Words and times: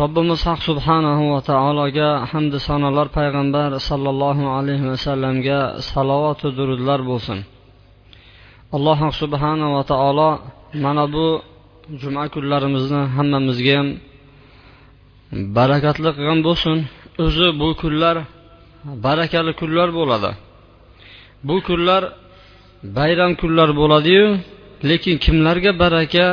Robbimiz 0.00 0.40
haq 0.48 0.60
subhanahu 0.68 1.24
va 1.32 1.40
taologa 1.50 2.10
hamdu 2.30 2.58
sanolar 2.68 3.06
payg'ambar 3.18 3.70
sollallohu 3.88 4.44
alayhi 4.56 4.86
vasallamga 4.92 5.60
salovatu 5.90 6.46
durudlar 6.58 7.00
bo'lsin. 7.10 7.38
Alloh 8.76 9.00
subhanava 9.20 9.82
taolo 9.92 10.30
mana 10.84 11.04
bu 11.14 11.26
juma 12.02 12.24
kunlarimizni 12.34 13.02
hammamizga 13.16 13.74
ham 13.78 13.88
barakatli 15.58 16.10
qilgan 16.16 16.40
bo'lsin. 16.46 16.76
O'zi 17.24 17.48
bu 17.60 17.68
kunlar 17.80 18.16
barakali 19.06 19.52
kunlar 19.60 19.88
bo'ladi. 19.98 20.30
Bu 21.48 21.56
kunlar 21.66 22.02
bayram 22.98 23.32
kunlar 23.40 23.68
bo'ladiyu 23.80 24.26
lekin 24.90 25.14
kimlarga 25.24 25.72
baraka 25.82 26.26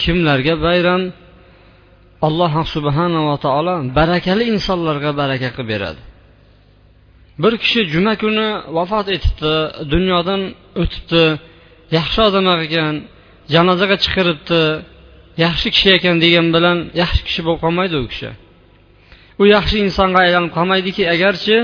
kimlarga 0.00 0.54
bayram? 0.66 1.02
Alloh 2.22 2.54
subhanava 2.74 3.36
taolo 3.44 3.74
barakali 3.98 4.44
insonlarga 4.54 5.10
baraka 5.20 5.48
qilib 5.56 5.68
beradi. 5.72 6.00
Bir 7.42 7.54
kishi 7.62 7.80
juma 7.92 8.14
kuni 8.22 8.48
vafot 8.76 9.06
etibdi 9.16 9.54
dunyodan 9.92 10.42
o'tibdi 10.82 11.22
yaxshi 11.98 12.20
odam 12.28 12.46
ekan 12.66 12.94
janozaga 13.54 13.96
chiqiribdi 14.04 14.60
yaxshi 15.44 15.68
kishi 15.74 15.88
ekan 15.98 16.16
degan 16.24 16.46
bilan 16.56 16.78
yaxshi 17.02 17.22
kishi 17.28 17.40
bo'lib 17.46 17.60
qolmaydi 17.64 17.96
u 18.04 18.06
kishi. 18.12 18.30
U 19.40 19.42
yaxshi 19.56 19.76
insonga 19.86 20.18
aylanib 20.26 20.52
qolmaydiki 20.56 21.02
agarchi 21.14 21.56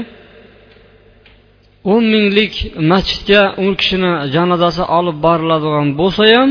o'n 1.92 2.04
minglik 2.14 2.54
masjidga 2.92 3.42
u 3.64 3.66
kishini 3.80 4.12
janozasi 4.34 4.84
olib 4.98 5.16
boriladigan 5.26 5.88
bo'lsa 6.00 6.22
ham 6.34 6.50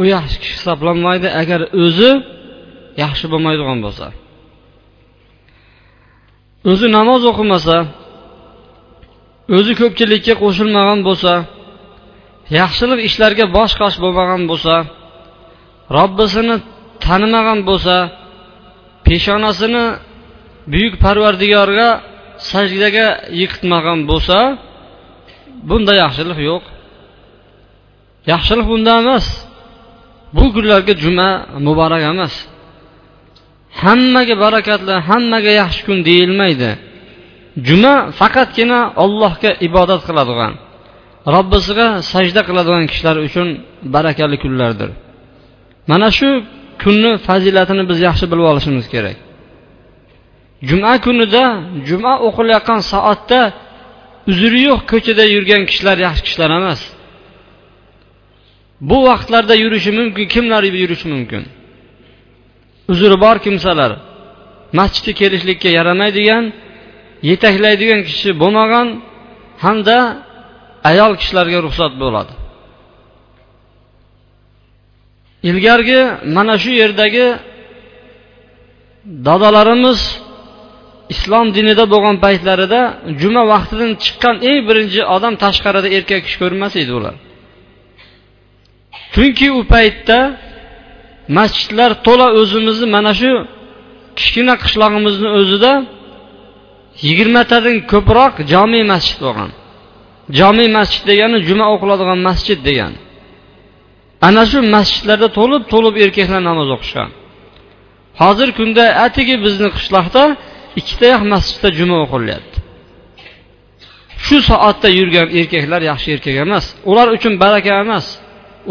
u 0.00 0.02
yaxshi 0.14 0.36
kishi 0.42 0.54
hisoblanmaydi. 0.58 1.28
Agar 1.42 1.60
o'zi 1.84 2.12
yaxshi 3.02 3.26
bo'lmaydigan 3.32 3.78
bo'lsa. 3.84 4.06
O'zi 6.70 6.86
namoz 6.96 7.22
o'qimasa 7.30 7.76
o'zi 9.56 9.72
ko'pchilikka 9.80 10.34
qo'shilmagan 10.42 11.00
bo'lsa 11.08 11.32
yaxshilik 12.60 13.00
ishlarga 13.08 13.44
bosh 13.56 13.74
qosh 13.80 13.96
bo'lmagan 14.04 14.42
bo'lsa 14.50 14.74
robbisini 15.96 16.56
tanimagan 17.04 17.60
bo'lsa 17.68 17.96
peshonasini 19.06 19.84
buyuk 20.72 20.94
parvardigorga 21.04 21.88
sajdaga 22.50 23.06
yiqitmagan 23.40 24.00
bo'lsa 24.10 24.38
bunda 25.68 25.92
yaxshilik 26.02 26.38
yo'q. 26.50 26.62
Yaxshilik 28.32 28.66
bunda 28.72 28.92
emas. 29.02 29.26
Bu 30.36 30.44
kunlarga 30.54 30.94
juma 31.04 31.28
muborak 31.66 32.02
emas. 32.12 32.34
Hammaga 33.82 34.34
barakatli 34.44 34.94
hammaga 35.08 35.52
yaxshi 35.62 35.82
kun 35.86 35.98
deyilmaydi. 36.08 36.70
Juma 37.68 37.94
faqatgina 38.20 38.80
allohga 39.04 39.50
ibodat 39.68 40.02
qiladigan 40.08 40.52
robbisiga 41.34 41.88
sajda 42.12 42.40
qiladigan 42.48 42.84
kishilar 42.90 43.16
uchun 43.26 43.48
barakali 43.94 44.36
kunlardir. 44.44 44.90
Mana 45.90 46.08
shu 46.18 46.28
kunni 46.82 47.12
fazilatini 47.26 47.84
biz 47.90 47.98
yaxshi 48.08 48.26
bilib 48.32 48.46
olishimiz 48.52 48.86
kerak. 48.94 49.16
Juma 50.68 50.92
kunida 51.06 51.44
juma 51.88 52.12
o'qilayotgan 52.28 52.80
soatda 52.92 53.40
uzri 54.30 54.60
yo'q 54.68 54.80
ko'chada 54.92 55.24
yurgan 55.34 55.62
kishilar 55.70 55.96
yaxshi 56.06 56.22
kishilar 56.26 56.50
emas. 56.60 56.80
Bu 58.88 58.96
vaqtlarda 59.08 59.54
yurishi 59.62 59.90
mumkin 59.98 60.26
kimlar 60.34 60.62
yurishi 60.82 61.06
mumkin? 61.14 61.42
Uzri 62.92 63.16
bor 63.24 63.36
kimsalar. 63.46 63.92
Masjidga 64.78 65.12
kelishlikka 65.20 65.68
yaramaydigan 65.78 66.44
yetaklaydigan 67.30 68.00
kishi 68.08 68.30
bo'lmagan 68.42 68.86
hamda 69.64 69.98
ayol 70.90 71.12
kishilarga 71.20 71.58
ruxsat 71.66 71.92
bo'ladi. 72.02 72.32
Ilgargi 75.50 76.00
mana 76.36 76.54
shu 76.62 76.70
yerdagi 76.82 77.26
dadalarimiz 79.26 80.00
islom 81.14 81.46
dinida 81.56 81.84
bo'lgan 81.92 82.16
paytlarida 82.24 82.80
juma 83.20 83.42
vaqtidan 83.52 83.92
chiqqan 84.04 84.36
eng 84.48 84.60
birinchi 84.68 85.00
odam 85.16 85.34
tashqarida 85.44 85.88
erkak 85.96 86.20
kishi 86.26 86.38
ko'rmas 86.42 86.72
edi 86.82 86.92
ular. 86.98 87.14
Chunki 89.14 89.46
u 89.58 89.60
paytda 89.74 90.18
masjidlar 91.38 91.90
to'la 92.06 92.26
o'zimizni 92.40 92.86
mana 92.96 93.12
shu 93.20 93.30
kichkina 94.18 94.54
qishlog'imizni 94.62 95.28
o'zida 95.38 95.72
yigirmatadan 97.06 97.76
ko'proq 97.92 98.34
jomiy 98.52 98.84
masjid 98.92 99.18
bo'lgan. 99.26 99.50
Jomiy 100.38 100.68
masjid 100.78 101.02
degani 101.10 101.38
juma 101.48 101.66
o'qiladigan 101.74 102.18
masjid 102.28 102.58
degani. 102.68 102.98
Ana 104.28 104.42
shu 104.50 104.58
masjidlarda 104.76 105.28
to'lib 105.38 105.62
to'lib 105.72 105.94
erkaklar 106.04 106.42
namoz 106.50 106.68
o'qishgan. 106.76 107.10
Hozirgi 108.20 108.54
kunda 108.60 108.84
atigi 109.06 109.36
bizni 109.44 109.68
qishloqda 109.76 110.22
ikkitayoq 110.80 111.22
masjidda 111.32 111.68
juma 111.78 111.96
o'qilyapti 112.04 112.58
shu 114.26 114.36
soatda 114.50 114.88
yurgan 114.98 115.28
erkaklar 115.40 115.82
yaxshi 115.90 116.08
erkak 116.16 116.36
emas 116.44 116.64
ular 116.90 117.06
uchun 117.16 117.32
baraka 117.42 117.72
emas 117.84 118.06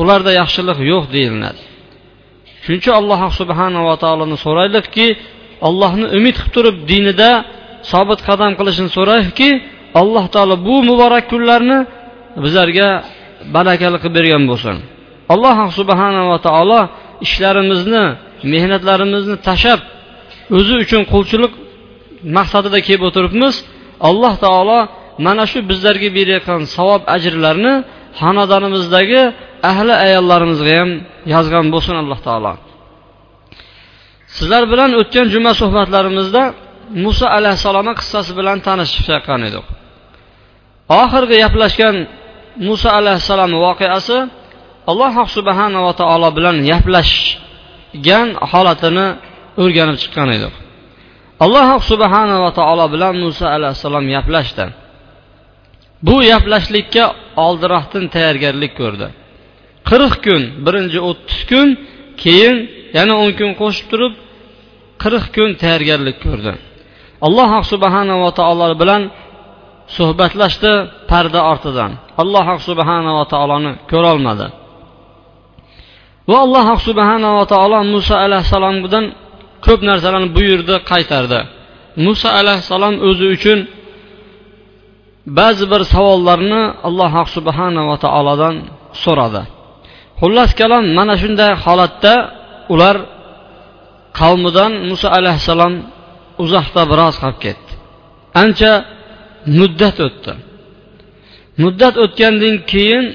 ularda 0.01 0.31
yaxshilik 0.41 0.79
yo'q 0.91 1.05
deyiladi. 1.15 1.61
Shuning 2.63 2.79
uchun 2.81 2.93
alloh 3.01 3.21
subhanava 3.39 3.93
taoloni 4.03 4.37
so'raylikki 4.45 5.07
allohni 5.67 6.05
umid 6.17 6.35
qilib 6.37 6.51
turib 6.55 6.75
dinida 6.91 7.31
sobit 7.91 8.19
qadam 8.29 8.51
qilishini 8.59 8.89
so'raylikki 8.97 9.49
alloh 10.01 10.25
taolo 10.35 10.55
bu 10.67 10.75
muborak 10.89 11.25
kunlarni 11.31 11.79
bizlarga 12.43 12.89
barakali 13.55 13.97
qilib 14.03 14.13
bergan 14.17 14.43
bo'lsin. 14.51 14.75
Alloh 15.33 15.57
subhanava 15.79 16.37
taolo 16.47 16.81
ishlarimizni 17.25 18.05
mehnatlarimizni 18.53 19.35
tashlab 19.47 19.81
o'zi 20.57 20.73
uchun 20.83 21.01
qulchilik 21.13 21.53
maqsadida 22.37 22.79
kelib 22.87 23.03
o'tiribmiz. 23.09 23.55
Alloh 24.09 24.33
taolo 24.45 24.79
mana 25.25 25.43
shu 25.51 25.59
bizlarga 25.71 26.09
berayotgan 26.17 26.61
savob 26.75 27.01
ajrlarni 27.15 27.73
xonadonimizdagi 28.19 29.21
ahli 29.71 29.93
ayollarimizga 30.05 30.73
ham 30.79 30.91
yozgan 31.33 31.65
bo'lsin 31.73 31.95
alloh 32.01 32.19
taolo. 32.27 32.53
Sizlar 34.35 34.63
bilan 34.71 34.91
o'tgan 35.01 35.27
juma 35.33 35.51
suhbatlarimizda 35.61 36.43
muso 37.05 37.25
alayhissalomni 37.37 37.93
qissasi 37.99 38.31
bilan 38.39 38.57
tanishib 38.67 39.01
chiqqan 39.07 39.41
edik. 39.49 39.65
Oxirgi 41.01 41.35
gaplashgan 41.43 41.95
muso 42.67 42.89
alayhissalom 42.99 43.51
voqeasi 43.65 44.17
alloh 44.91 45.15
subhanava 45.35 45.91
taolo 46.01 46.29
bilan 46.38 46.55
gaplashgan 46.69 48.27
holatini 48.51 49.07
o'rganib 49.63 49.97
chiqqan 50.01 50.29
edik. 50.38 50.53
Alloh 51.45 51.69
subhanava 51.91 52.50
taolo 52.59 52.85
bilan 52.94 53.13
muso 53.23 53.45
alayhissalom 53.55 54.05
gaplashdi. 54.15 54.65
Bu 56.07 56.15
gaplashlikka 56.31 57.03
oldinroqdan 57.45 58.03
tayyorgarlik 58.13 58.73
ko'rdi. 58.81 59.07
Qirq 59.89 60.13
kun 60.25 60.41
birinchi 60.65 61.00
o'ttiz 61.09 61.39
kun 61.51 61.68
keyin 62.21 62.56
yana 62.97 63.13
o'n 63.21 63.31
kun 63.39 63.51
qo'shib 63.62 63.88
turib 63.91 64.13
qirq 65.03 65.25
kun 65.36 65.50
tayyorgarlik 65.62 66.18
ko'rdi. 66.25 66.53
Alloh 67.27 67.51
subhanava 67.71 68.30
taolo 68.39 68.68
bilan 68.81 69.01
suhbatlashdi 69.95 70.74
parda 71.09 71.41
ortidan. 71.51 71.91
Alloh 72.21 72.47
subhanava 72.68 73.24
taoloni 73.33 73.71
ko'rolmadi. 73.91 74.47
Va 76.30 76.38
alloh 76.45 76.68
subhanava 76.88 77.44
taolo 77.53 77.80
muso 77.94 78.15
alayhissalomdan 78.25 79.06
ko'p 79.65 79.80
narsalarni 79.89 80.30
buyurdi 80.38 80.75
qaytardi. 80.91 81.39
Muso 82.06 82.30
alayhissalom 82.41 82.95
o'zi 83.07 83.25
uchun 83.36 83.59
ba'zi 85.39 85.65
bir 85.71 85.81
savollarni 85.94 86.62
alloh 86.88 87.13
subhanava 87.36 87.95
taolodan 88.06 88.56
so'radi. 89.03 89.44
Xullas 90.19 90.51
kalom 90.60 90.86
mana 90.98 91.16
shunday 91.21 91.51
holatda 91.63 92.13
ular 92.74 92.95
qavmidan 94.19 94.71
muso 94.89 95.07
alayhissalom 95.18 95.74
uzoqda 96.44 96.81
biroz 96.92 97.16
qolib 97.21 97.39
ketdi. 97.45 97.71
Ancha 98.44 98.71
muddat 99.60 99.98
o'tdi. 100.07 100.33
Muddat 101.63 101.95
o'tgandan 102.04 102.56
keyin 102.71 103.06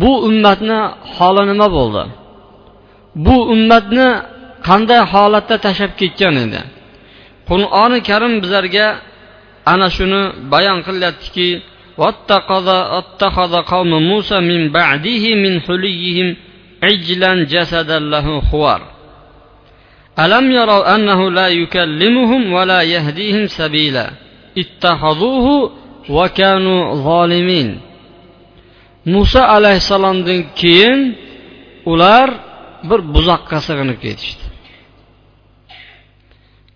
bu 0.00 0.10
ummatni 0.28 0.78
holi 1.14 1.42
nima 1.50 1.68
bo'ldi? 1.76 2.04
Bu 3.26 3.36
ummatni 3.54 4.08
qanday 4.68 5.00
holatda 5.12 5.56
tashlab 5.66 5.92
ketgan 6.00 6.34
edi? 6.44 6.60
Qur'oni 7.48 7.98
karim 8.08 8.32
bizlarga 8.42 8.86
ana 9.72 9.88
shuni 9.96 10.22
bayon 10.52 10.78
qilyaptiki 10.86 11.48
واتخذ 11.97 13.55
قوم 13.61 13.87
موسى 13.87 14.39
من 14.39 14.71
بعده 14.71 15.35
من 15.35 15.61
حليهم 15.61 16.35
عجلا 16.83 17.43
جسدا 17.43 17.99
له 17.99 18.41
خوار 18.41 18.81
ألم 20.19 20.51
يروا 20.51 20.95
أنه 20.95 21.31
لا 21.31 21.47
يكلمهم 21.47 22.53
ولا 22.53 22.81
يهديهم 22.81 23.45
سبيلا 23.47 24.11
اتخذوه 24.57 25.71
وكانوا 26.09 26.95
ظالمين 26.95 27.69
muso 29.07 29.39
alayhissalomdan 29.55 30.39
keyin 30.59 30.99
ular 31.91 32.27
bir 32.89 32.99
buzoqqa 33.15 33.57
sig'inib 33.67 33.97
ketishdi 34.05 34.45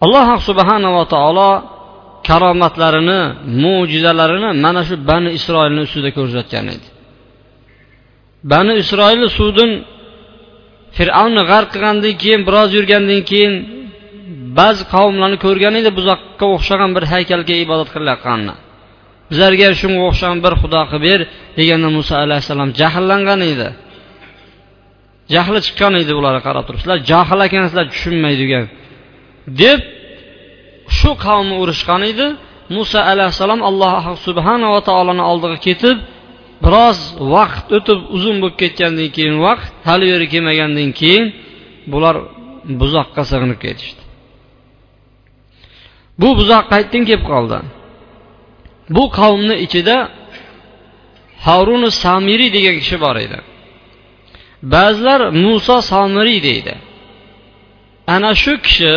alloh 0.03 0.27
subhanava 0.48 1.03
taolo 1.13 1.51
karomatlarini 2.28 3.20
mo'jizalarini 3.62 4.50
mana 4.64 4.82
shu 4.88 4.94
bani 5.11 5.31
isroilni 5.38 5.81
ustida 5.87 6.11
ko'rsatgan 6.19 6.67
edi. 6.75 6.87
Bani 8.52 8.73
isroil 8.82 9.23
suvdan 9.38 9.70
fir'avnni 10.96 11.43
g'arq 11.50 11.69
qilgandan 11.75 12.14
keyin 12.23 12.40
biroz 12.49 12.70
yurgandan 12.78 13.20
keyin 13.31 13.55
ba'zi 14.58 14.82
qavmlarni 14.94 15.38
ko'rgan 15.44 15.75
edi 15.81 15.90
buzoqqa 15.99 16.46
o'xshagan 16.55 16.90
bir 16.96 17.05
haykalga 17.12 17.55
ibodat 17.64 17.88
qilayotganini. 17.94 18.55
Bizlarga 19.31 19.69
shunga 19.81 20.02
o'xshagan 20.08 20.38
bir 20.44 20.52
xudo 20.62 20.81
qilib 20.90 21.05
ber 21.08 21.20
deganda 21.58 21.88
muso 21.96 22.14
alayhissalom 22.25 22.70
jahllangan 22.81 23.40
edi. 23.52 23.69
Jahli 25.34 25.58
chiqqan 25.67 25.93
edi 26.02 26.12
ularga 26.20 26.40
qarab 26.49 26.64
turib 26.67 26.81
sizlar 26.82 26.99
johil 27.11 27.40
ekansizlar 27.49 27.87
tushunmaydigan 27.93 28.64
deb 29.62 29.81
shu 30.99 31.11
qavmni 31.25 31.55
urushgan 31.62 32.03
edi. 32.11 32.27
Muso 32.77 32.99
alayhissalom 33.12 33.61
alloh 33.69 34.05
subhanava 34.27 34.81
taoloni 34.88 35.25
oldiga 35.31 35.59
ketib 35.67 35.97
biroz 36.65 36.99
vaqt 37.35 37.67
o'tib 37.77 37.99
uzun 38.17 38.37
bo'lib 38.43 38.56
ketgandan 38.62 39.09
keyin 39.17 39.37
vaqt 39.47 39.73
hali 39.88 40.06
beri 40.12 40.27
kelmagandan 40.33 40.91
keyin 41.00 41.25
bular 41.93 42.17
buzoqqa 42.81 43.23
sig'inib 43.31 43.59
ketishdi. 43.65 44.03
Bu 46.21 46.29
buzoq 46.38 46.65
qayerdan 46.73 47.03
kelib 47.09 47.25
qoldi. 47.31 47.59
Bu 48.97 49.05
qavmni 49.19 49.56
ichida 49.67 49.97
haruni 51.47 51.91
samiriy 52.05 52.50
degan 52.56 52.77
kishi 52.83 52.97
bor 53.05 53.17
edi. 53.27 53.38
Ba'zilar 54.75 55.21
muso 55.44 55.77
samiriy 55.93 56.41
deydi. 56.49 56.75
Ana 58.15 58.31
shu 58.43 58.53
kishi 58.67 58.94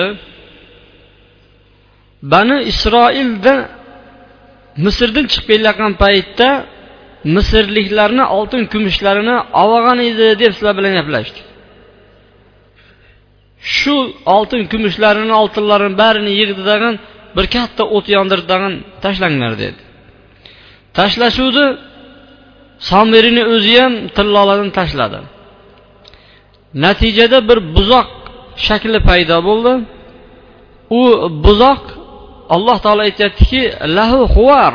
bani 2.21 2.57
isroilda 2.71 3.54
misrdan 4.86 5.25
chiqib 5.31 5.48
kelayotgan 5.51 5.94
paytda 6.04 6.50
misrliklarni 7.36 8.25
oltin 8.38 8.63
kumushlarini 8.74 9.36
olgan 9.63 10.00
edi 10.10 10.27
deb 10.42 10.51
sizlar 10.56 10.74
bilan 10.80 10.94
gaplashdik. 11.00 11.45
Shu 13.77 13.95
oltin 14.36 14.62
kumushlarini 14.71 15.33
oltinlarini 15.42 15.98
barini 16.01 16.31
yig'di 16.39 16.63
dag'in 16.71 16.95
bir 17.36 17.45
katta 17.56 17.83
o't 17.95 18.07
yondirdi 18.16 18.48
dag'in 18.54 18.74
tashlanglar 19.04 19.54
dedi. 19.63 19.80
Tashlashuvdi 20.98 21.66
somirini 22.89 23.44
o'zi 23.54 23.75
ham 23.81 23.94
tillolarni 24.18 24.71
tashladi. 24.80 25.19
Natijada 26.86 27.39
bir 27.50 27.60
buzoq 27.75 28.10
shakli 28.68 29.00
paydo 29.10 29.38
bo'ldi. 29.50 29.74
U 31.00 31.01
buzoq 31.45 31.81
alloh 32.56 32.78
taolo 32.84 33.01
aytyaptiki 33.10 33.62
lahu 33.98 34.19
huvar. 34.36 34.74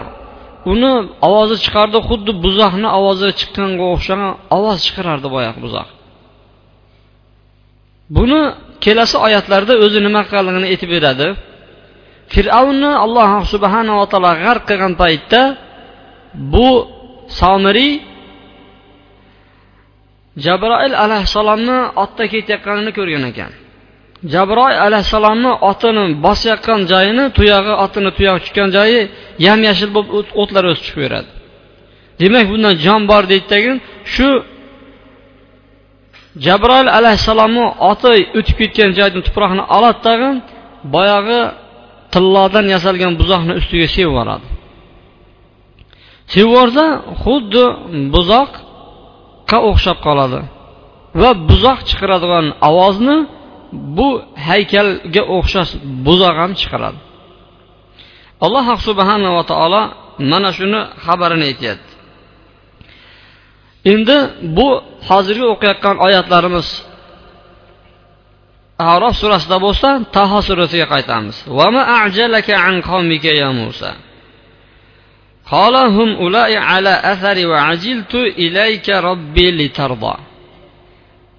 Uni 0.72 0.92
ovozi 1.28 1.56
chiqardi 1.64 1.98
xuddi 2.08 2.32
buzoqni 2.44 2.88
ovozi 2.98 3.28
chiqqanga 3.40 3.84
o'xshagan 3.94 4.32
ovoz 4.56 4.78
chiqarardi 4.86 5.28
boyagi 5.34 5.60
buzoq. 5.66 5.88
Buni 8.16 8.40
kelasi 8.84 9.16
oyatlarda 9.26 9.74
o'zi 9.84 9.98
nima 10.06 10.20
qilganligini 10.28 10.66
aytib 10.72 10.90
beradi. 10.96 11.28
Fir'avnni 12.32 12.90
alloh 13.04 13.30
subhanava 13.52 14.04
taolo 14.12 14.32
g'arq 14.44 14.62
qilgan 14.70 14.92
paytda 15.02 15.40
bu 16.52 16.68
somiriy 17.40 17.92
jabroil 20.44 20.94
alayhissalomni 21.04 21.78
otda 22.04 22.24
ketayotganini 22.32 22.92
ko'rgan 22.98 23.24
ekan. 23.32 23.52
Jabroil 24.32 24.78
alayhissalomni 24.86 25.52
otini 25.70 26.04
bosayotgan 26.26 26.80
joyini 26.92 27.24
tuyog'i 27.38 27.74
otini 27.84 28.10
tuyog'i 28.16 28.40
tushgan 28.44 28.68
joyi 28.76 29.00
yam 29.46 29.60
yashil 29.68 29.90
bo'lib 29.96 30.28
o'tlar 30.42 30.64
o'sib 30.72 30.94
beradi. 31.02 31.30
demak 32.20 32.44
bundan 32.52 32.74
jon 32.86 33.02
bor 33.10 33.22
deydidagin 33.32 33.76
shu 34.14 34.28
jabroil 36.46 36.88
alayhissalomni 36.98 37.66
oti 37.90 38.12
o'tib 38.38 38.56
ketgan 38.60 38.90
joydan 38.98 39.22
tuproqni 39.28 39.62
oladi 39.76 40.00
tag'in 40.08 40.36
boyag'i 40.94 41.40
tillodan 42.14 42.66
yasalgan 42.74 43.12
buzoqni 43.20 43.52
ustiga 43.60 43.86
sevib 43.94 44.08
yuboradi 44.08 44.46
sevib 46.32 46.48
yuborsa 46.48 46.84
xuddi 47.22 47.64
buzoqqa 48.14 49.58
o'xshab 49.68 49.98
qoladi 50.06 50.40
va 51.20 51.30
buzoq 51.50 51.78
chiqaradigan 51.88 52.46
ovozni 52.68 53.16
bu 53.97 54.09
haykalga 54.47 55.23
o'xshash 55.37 55.71
buzoq 56.05 56.35
ham 56.41 56.51
chiqaradi 56.59 56.99
alloh 58.45 58.67
subhanava 58.87 59.41
taolo 59.51 59.81
mana 60.31 60.49
shuni 60.57 60.81
xabarini 61.05 61.45
aytyapti 61.49 61.91
endi 63.93 64.17
bu 64.57 64.67
hozirgi 65.09 65.45
o'qiyotgan 65.53 65.95
oyatlarimiz 66.05 66.67
arof 68.93 69.15
surasida 69.21 69.57
bo'lsa 69.65 69.89
taho 70.15 70.39
surasiga 70.47 70.87
qaytamiz 70.93 71.35
قال 75.51 75.75
هم 75.75 76.09
أولئك 76.15 76.57
على 76.57 76.89
أثري 76.89 77.45
وعجلت 77.45 78.15
إليك 78.15 78.89
ربي 78.89 79.51
لترضى 79.51 80.15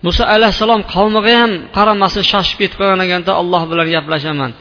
muso 0.06 0.24
alayhissalom 0.36 0.82
qavmiga 0.94 1.34
ham 1.42 1.52
qaramasdan 1.78 2.26
shoshib 2.32 2.58
ketib 2.62 2.78
qolgan 2.82 3.02
ekanda 3.08 3.32
alloh 3.42 3.64
bilan 3.72 3.88
gaplashaman. 3.96 4.52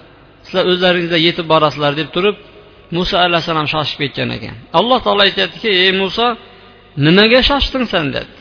Sizlar 0.47 0.65
o'zlaringizlar 0.73 1.21
yetib 1.29 1.47
borasizlar 1.53 1.93
deb 2.01 2.09
turib 2.15 2.37
muso 2.97 3.17
alayhissalom 3.27 3.67
shoshib 3.75 3.99
ketgan 4.03 4.31
ekan. 4.37 4.55
Alloh 4.79 4.99
taolo 5.05 5.23
aytyaptiki 5.29 5.71
ey 5.85 5.93
muso 6.03 6.27
nimaga 7.07 7.41
shoshding 7.51 7.85
san 7.93 8.07
dedi. 8.17 8.35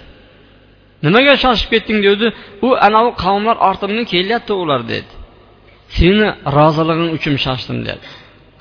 Nimaga 1.05 1.33
shoshib 1.43 1.69
ketding? 1.74 2.00
dedi. 2.07 2.27
U 2.65 2.67
anavi 2.88 3.12
qavmlar 3.24 3.55
ortimdan 3.69 4.05
kelyapti 4.13 4.53
ular 4.63 4.81
dedi. 4.93 5.12
Seni 5.98 6.27
rozilig'ing 6.57 7.10
uchun 7.17 7.36
shoshdim 7.45 7.79
dedi. 7.88 8.05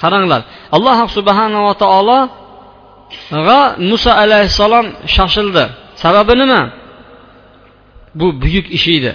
Qaranglar 0.02 0.40
alloh 0.76 0.98
subhanava 1.16 1.72
taologa 1.82 3.58
muso 3.90 4.10
alayhissalom 4.24 4.86
shoshildi. 5.16 5.64
Sababi 6.02 6.34
nima? 6.42 6.62
Bu 8.20 8.26
buyuk 8.42 8.66
ish 8.76 8.88
edi. 8.96 9.12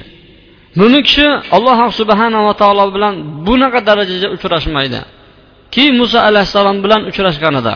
Mo'min 0.80 1.02
kishi 1.08 1.28
alloh 1.56 1.80
subhanava 2.00 2.54
taolo 2.62 2.86
bilan 2.96 3.14
bunaqa 3.48 3.80
darajada 3.90 4.28
uchrashmaydi. 4.36 5.00
Keyin 5.74 5.96
muso 6.02 6.20
alayhissalom 6.30 6.78
bilan 6.86 7.02
uchrashganida. 7.10 7.74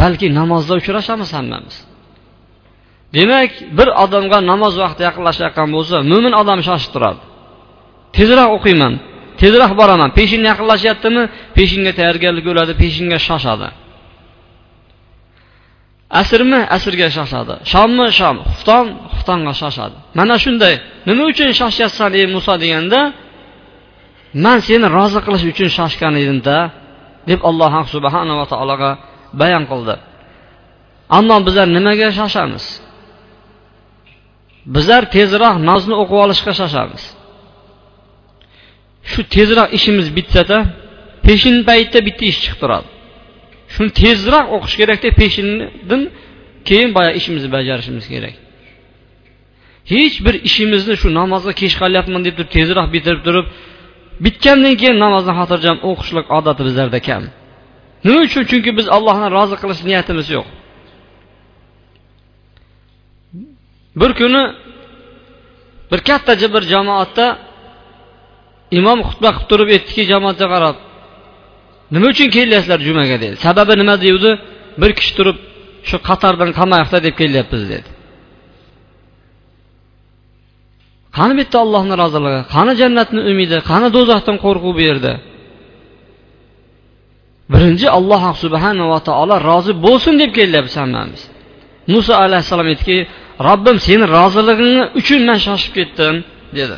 Balki 0.00 0.26
namozda 0.38 0.74
uchrashamiz 0.80 1.30
hammamiz. 1.36 1.76
Demak 3.16 3.50
bir 3.78 3.88
odamga 4.04 4.38
namoz 4.50 4.74
vaqti 4.82 5.02
yaqinlashayotgan 5.08 5.68
bo'lsa 5.76 5.96
mo'min 6.10 6.34
odam 6.42 6.60
shoshib 6.68 6.90
turadi 6.94 7.20
tezroq 8.16 8.50
o'qiyman 8.56 8.92
tezroq 9.40 9.72
boraman. 9.80 10.10
Peshin 10.18 10.42
yaqinlashyaptimi? 10.50 11.22
Peshinga 11.56 11.92
tayyorgarlik 11.98 12.44
bo'ladi 12.50 12.72
peshinga 12.82 13.18
shoshadi. 13.28 13.68
Asrmi? 16.20 16.60
Asrga 16.76 17.08
shoshadi. 17.16 17.54
Shommi? 17.72 18.06
Shom. 18.18 18.36
Xufton? 18.48 18.86
Xuftonga 19.20 19.52
shoshadi 19.62 19.96
mana 20.18 20.34
shunday 20.44 20.74
nima 21.08 21.22
uchun 21.30 21.48
shoshyapsan 21.60 22.10
ey 22.18 22.26
muso 22.34 22.54
deganda 22.62 23.00
man 24.44 24.58
seni 24.66 24.86
rozi 24.96 25.18
qilish 25.26 25.44
uchun 25.52 25.68
shoshgan 25.78 26.14
edimda 26.22 26.56
deb 27.28 27.40
alloh 27.48 27.72
subhanava 27.94 28.44
taologa 28.52 28.90
bayon 29.40 29.64
qildi. 29.70 29.94
Ammo 31.18 31.36
bizlar 31.46 31.66
nimaga 31.76 32.08
shoshamiz 32.18 32.64
bizlar 34.74 35.02
tezroq 35.16 35.56
nozni 35.70 35.94
o'qib 36.02 36.18
olishga 36.24 36.52
shoshamiz 36.60 37.02
shu 39.10 39.20
tezroq 39.34 39.68
ishimiz 39.78 40.06
bitsada 40.16 40.58
peshin 41.26 41.56
paytda 41.68 41.98
bitta 42.06 42.24
ish 42.30 42.38
chiqib 42.42 42.58
turadi. 42.62 42.88
Shuni 43.74 43.90
tezroq 44.02 44.46
o'qish 44.56 44.74
kerakda 44.80 45.08
peshindan 45.20 46.02
keyin 46.68 46.90
boya 46.96 47.10
ishimizni 47.18 47.50
bajarishimiz 47.56 48.06
kerak. 48.14 48.34
Hech 49.90 50.16
bir 50.26 50.34
ishimizni 50.48 50.94
shu 51.00 51.08
namozga 51.20 51.52
kech 51.60 51.74
qolyapman 51.82 52.20
deb 52.26 52.34
turib 52.38 52.50
tezroq 52.56 52.86
bitirib 52.94 53.22
turib 53.26 53.46
bitgandan 54.24 54.74
keyin 54.80 54.98
namozni 55.04 55.32
xotirjam 55.40 55.76
o'qishlik 55.90 56.26
odati 56.38 56.62
bizlarda 56.68 57.00
kam. 57.08 57.22
Nima 58.04 58.20
uchun 58.26 58.42
chunki 58.50 58.70
biz 58.78 58.86
allohni 58.96 59.28
rozi 59.36 59.56
qilish 59.62 59.80
niyatimiz 59.88 60.28
yo'q 60.36 60.46
bir 64.00 64.10
kuni 64.20 64.42
bir 65.90 66.00
katta 66.08 66.32
bir 66.54 66.62
jamoatda 66.74 67.26
imom 68.78 68.98
xutba 69.08 69.30
qilib 69.34 69.48
turib 69.50 69.68
aytdiki 69.76 70.02
jamoatga 70.12 70.46
qarab 70.54 70.76
nima 71.94 72.06
uchun 72.14 72.28
kelyapsizlar 72.36 72.80
jumaga 72.88 73.16
dedi. 73.24 73.36
Sababi 73.46 73.72
nima 73.80 73.94
deyuvdi 74.04 74.30
bir 74.82 74.90
kishi 74.98 75.12
turib 75.18 75.38
shu 75.88 75.96
qatardan 76.08 76.50
qamoqda 76.58 76.98
deb 77.06 77.14
kelyapmiz 77.20 77.64
dedi. 77.72 77.88
qani 81.17 81.33
bu 81.37 81.41
yerda 81.43 81.57
allohni 81.65 81.95
roziligi 82.03 82.41
qani 82.55 82.73
jannatni 82.81 83.21
umidi 83.31 83.57
qani 83.69 83.87
do'zaxdan 83.95 84.37
qo'rquv 84.45 84.73
bu 84.77 84.81
yerda 84.89 85.13
birinchi 87.53 87.87
alloh 87.97 88.23
subhanava 88.43 88.97
taolo 89.07 89.35
rozi 89.49 89.73
bo'lsin 89.85 90.13
deb 90.21 90.31
kelyapmiz 90.37 90.75
hammamiz 90.81 91.21
muso 91.93 92.13
alayhissalom 92.25 92.67
aytdiki 92.71 92.97
robbim 93.47 93.77
seni 93.87 94.05
roziliging 94.17 94.75
uchun 94.99 95.21
man 95.29 95.37
shoshib 95.45 95.71
ketdim 95.77 96.15
dedi 96.59 96.77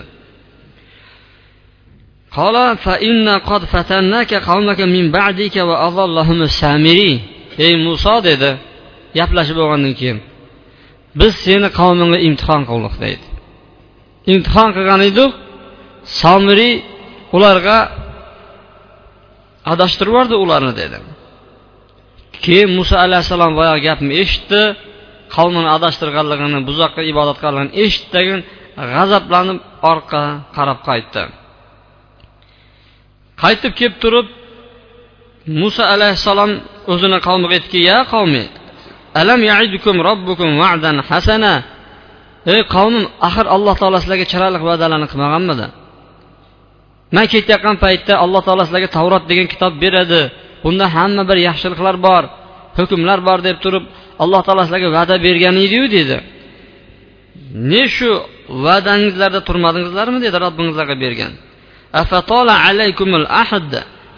قال 2.38 2.78
فإن 2.86 3.28
قد 3.50 3.62
فتناك 3.74 4.32
قومك 4.50 4.80
من 4.96 5.06
بعدك 5.18 5.56
وأضلهم 5.70 6.40
السامري 6.50 7.12
ey 7.66 7.74
muso 7.86 8.16
dedi 8.28 8.50
gaplashib 9.18 9.56
bo'lgandan 9.62 9.94
keyin 10.00 10.20
biz 11.20 11.34
seni 11.46 11.70
qavmingga 11.80 12.20
imtihon 12.28 12.62
qildik 12.70 12.96
deydi 13.04 13.26
Imtihon 14.33 14.69
qilgan 14.77 15.01
edik. 15.11 15.31
Somiriy 16.21 16.75
ularga 17.37 17.77
adashtirib 19.73 20.13
yubordi 20.13 20.37
ularni 20.45 20.73
dedi. 20.81 20.99
Keyin 22.45 22.71
muso 22.79 22.95
alayhissalom 23.07 23.53
boyagi 23.59 23.83
gapni 23.89 24.13
eshitdi. 24.23 24.63
Qavmini 25.35 25.71
adashtirganligini 25.77 26.61
buzoqqa 26.69 27.01
ibodat 27.13 27.37
qilganligini 27.43 27.75
eshitdi 27.85 28.21
g'azablanib 28.93 29.59
orqa 29.93 30.23
qarab 30.57 30.79
qaytdi. 30.89 31.23
Qaytib 33.43 33.73
kelib 33.79 33.97
turib 34.03 34.27
muso 35.61 35.83
alayhissalom 35.95 36.51
o'zini 36.93 37.19
qavmiga 37.27 37.55
aytdiki 37.57 37.81
ya 37.91 37.99
qavmi 38.13 38.45
alam 39.21 39.41
yaidukum 39.51 39.97
robbukum 40.09 40.51
va'dan 40.63 40.97
hasana? 41.09 41.55
Ey 42.53 42.61
qavmim 42.75 43.05
axir 43.29 43.47
alloh 43.57 43.75
taolo 43.81 43.99
sizlarga 44.03 44.27
chiroyli 44.33 44.59
va'dalarni 44.71 45.09
qilmaganmidi? 45.13 45.67
Man 47.17 47.27
ketayotgan 47.33 47.77
paytda 47.85 48.13
alloh 48.25 48.43
taolo 48.47 48.63
sizlarga 48.67 48.89
tavrot 48.97 49.25
degan 49.31 49.47
kitob 49.53 49.73
beradi. 49.85 50.23
Bunda 50.65 50.87
hamma 50.97 51.23
bir 51.31 51.39
yaxshiliklar 51.49 51.97
bor 52.07 52.25
hukmlar 52.79 53.19
bor 53.29 53.39
deb 53.49 53.57
turib 53.65 53.85
alloh 54.23 54.41
taolo 54.47 54.63
sizlarga 54.67 54.89
va'da 54.99 55.15
bergan 55.27 55.55
ediyu 55.65 55.85
dedi. 55.97 56.17
Ne 57.73 57.83
shu 57.97 58.11
va'dangizlarda 58.65 59.41
turmadingizlarmi 59.49 60.19
dedi 60.25 60.37
robbingizlarga 60.45 60.97
bergan. 61.05 61.33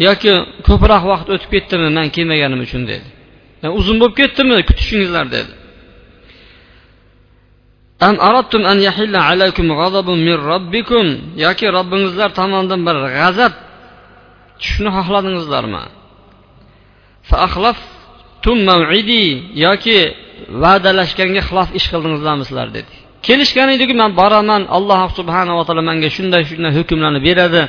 Yoki 0.06 0.32
ko'proq 0.68 1.02
vaqt 1.12 1.28
o'tib 1.34 1.50
ketdimi 1.54 1.88
man 1.96 2.06
kelmaganim 2.16 2.60
uchun 2.66 2.82
dedi 2.90 3.06
uzun 3.80 3.96
bo'lib 4.00 4.16
ketdimi 4.20 4.56
kutishingizlar 4.68 5.26
dedi. 5.36 5.52
An 8.00 8.14
aradtum 8.28 8.62
an 8.72 8.78
yahilla 8.88 9.20
alaykum 9.30 9.66
ghadabun 9.80 10.18
min 10.26 10.36
robbikum 10.50 11.06
yoki 11.44 11.66
robbingizlar 11.76 12.30
tomonidan 12.38 12.80
bir 12.86 12.96
g'azab 13.16 13.52
tushishni 14.60 14.90
xohladingizlarmi? 14.96 15.82
fa 17.28 17.36
axlaftum 17.46 18.58
mav'idi 18.70 19.24
yoki 19.66 19.98
va'dalashganga 20.62 21.42
xilof 21.48 21.68
ish 21.78 21.86
qildingizlarmi 21.92 22.44
sizlar 22.48 22.68
dedi. 22.76 22.92
Kelishgan 23.26 23.68
ediku 23.76 23.94
man 24.02 24.10
boraman 24.20 24.62
alloh 24.76 25.00
subhanava 25.18 25.62
taolo 25.66 25.82
manga 25.90 26.08
shunday 26.16 26.42
shunday 26.50 26.72
hukmlarni 26.78 27.20
beradi 27.28 27.62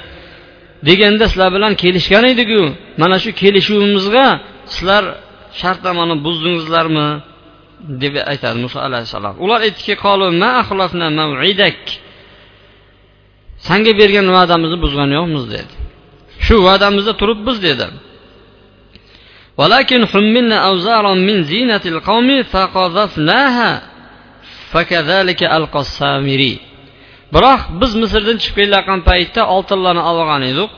deganda 0.87 1.25
sizlar 1.31 1.49
bilan 1.55 1.73
kelishgan 1.83 2.25
ediku 2.33 2.61
mana 3.01 3.17
shu 3.23 3.29
kelishuvimizga 3.41 4.25
sizlar 4.73 5.03
shartnomani 5.61 6.15
buzdingizlarmi? 6.25 7.07
deb 8.02 8.14
aytadi 8.32 8.58
muso 8.64 8.78
alayhissalom 8.88 9.34
ular 9.44 9.60
aytdiki 9.66 9.94
sanga 13.68 13.92
bergan 14.00 14.26
va'damizni 14.36 14.78
buzgan 14.84 15.10
yo'qmiz 15.18 15.44
dedi 15.54 15.74
shu 16.46 16.56
va'damizda 16.66 17.12
turibmiz 17.20 17.58
dedi 17.68 17.88
ولكن 19.60 20.00
حملنا 20.12 20.56
أوزارا 20.70 21.14
من 21.14 21.36
زينة 21.42 21.84
القوم 21.86 22.42
فقذفناها 22.42 23.82
فكذلك 24.72 25.40
ألقى 25.42 25.80
السامري 25.80 26.54
biroq 27.34 27.60
biz 27.80 27.92
misrdan 28.02 28.36
chiqib 28.42 28.56
kelayotgan 28.58 29.00
paytda 29.10 29.42
oltinlarni 29.54 30.02
olgan 30.10 30.42
edik 30.50 30.70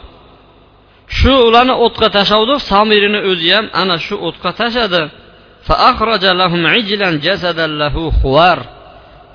shu 1.18 1.32
ularni 1.48 1.74
o'tga 1.84 2.08
tashlavdik 2.16 2.60
somirini 2.70 3.20
o'zi 3.30 3.48
ham 3.56 3.66
ana 3.82 3.96
shu 4.06 4.14
o'tga 4.28 4.50
tashladi 4.60 5.02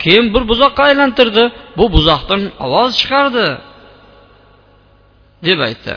Keyin 0.03 0.27
bir 0.35 0.43
buzoqqa 0.51 0.83
aylantirdi 0.91 1.45
bu 1.79 1.85
buzoqdan 1.95 2.43
ovoz 2.67 2.91
chiqardi 3.01 3.47
deb 5.47 5.59
aytdi 5.69 5.95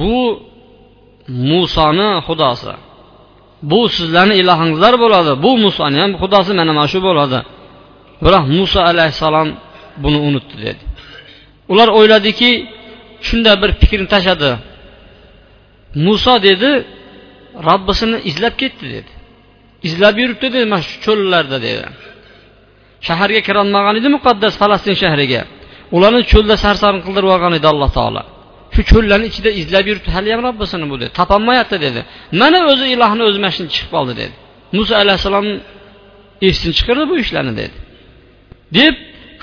bu 0.00 0.14
musoni 1.50 2.10
xudosi 2.26 2.74
bu 3.70 3.80
sizlarni 3.96 4.34
ilohingizlar 4.42 4.94
bo'ladi 5.04 5.32
bu 5.44 5.50
musoni 5.64 5.98
ham 6.02 6.12
xudosi 6.22 6.52
mana 6.58 6.72
mana 6.78 6.86
shu 6.92 6.98
bo'ladi 7.08 7.38
biroq 8.24 8.44
muso 8.56 8.80
alayhissalom 8.90 9.48
buni 10.02 10.18
unutdi 10.28 10.54
dedi. 10.66 10.82
ular 11.72 11.88
o'yladiki 11.98 12.50
shunday 13.26 13.56
bir 13.62 13.70
fikrni 13.80 14.08
tashladi 14.14 14.50
muso 16.06 16.34
dedi 16.48 16.70
robbisini 17.68 18.18
izlab 18.30 18.54
ketdi 18.62 18.86
dedi. 18.96 19.12
Izlab 19.88 20.14
yuribdi 20.22 20.46
dedi 20.54 20.66
mana 20.72 20.82
shu 20.88 20.96
cho'llarda 21.04 21.58
dedi. 21.66 21.84
Shaharga 23.06 23.40
kirolmagan 23.48 23.94
edi 24.00 24.08
muqaddas 24.16 24.54
falastin 24.60 24.94
shahriga. 25.02 25.42
Ularni 25.96 26.22
cho'lda 26.32 26.54
sarson 26.64 26.94
qildirib 27.06 27.28
yuborgan 27.28 27.52
edi 27.58 27.66
alloh 27.72 27.90
taolo. 27.98 28.22
Shu 28.74 28.82
cho'llarni 28.90 29.26
ichida 29.32 29.50
izlab 29.60 29.84
yuribdi 29.90 30.10
haliyam 30.16 30.40
robbisini 30.46 30.86
bu 30.92 30.96
dedi. 31.00 31.10
Topolmayapti 31.18 31.76
dedi. 31.86 32.00
Mana 32.40 32.58
o'zi 32.72 32.86
ilohni 32.94 33.22
o'zi 33.28 33.38
mana 33.42 33.52
shuni 33.56 33.68
chiqib 33.74 33.90
qoldi 33.96 34.12
dedi. 34.22 34.34
Muso 34.76 34.92
alayhissalom 35.02 35.46
esdan 36.48 36.72
chiqardi 36.78 37.04
bu 37.10 37.14
ishlarni 37.24 37.54
dedi. 37.60 37.76
Deb 38.78 38.94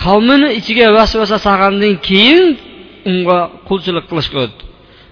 qavmini 0.04 0.50
ichiga 0.60 0.86
vasvasa 0.98 1.38
solgandan 1.48 1.96
keyin 2.08 2.46
unga 3.12 3.40
qulchilik 3.68 4.06
qilishga 4.10 4.40
o'tdi. 4.46 4.64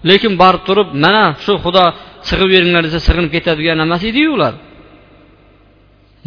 lekin 0.08 0.32
borib 0.42 0.62
turib 0.68 0.88
mana 1.04 1.24
shu 1.44 1.52
xudo 1.64 1.84
sig'ib 2.28 2.48
beringlar 2.54 2.82
desa 2.86 2.98
sig'inib 3.06 3.30
ketadigan 3.34 3.78
emas 3.86 4.02
ediyu 4.10 4.30
ular 4.36 4.54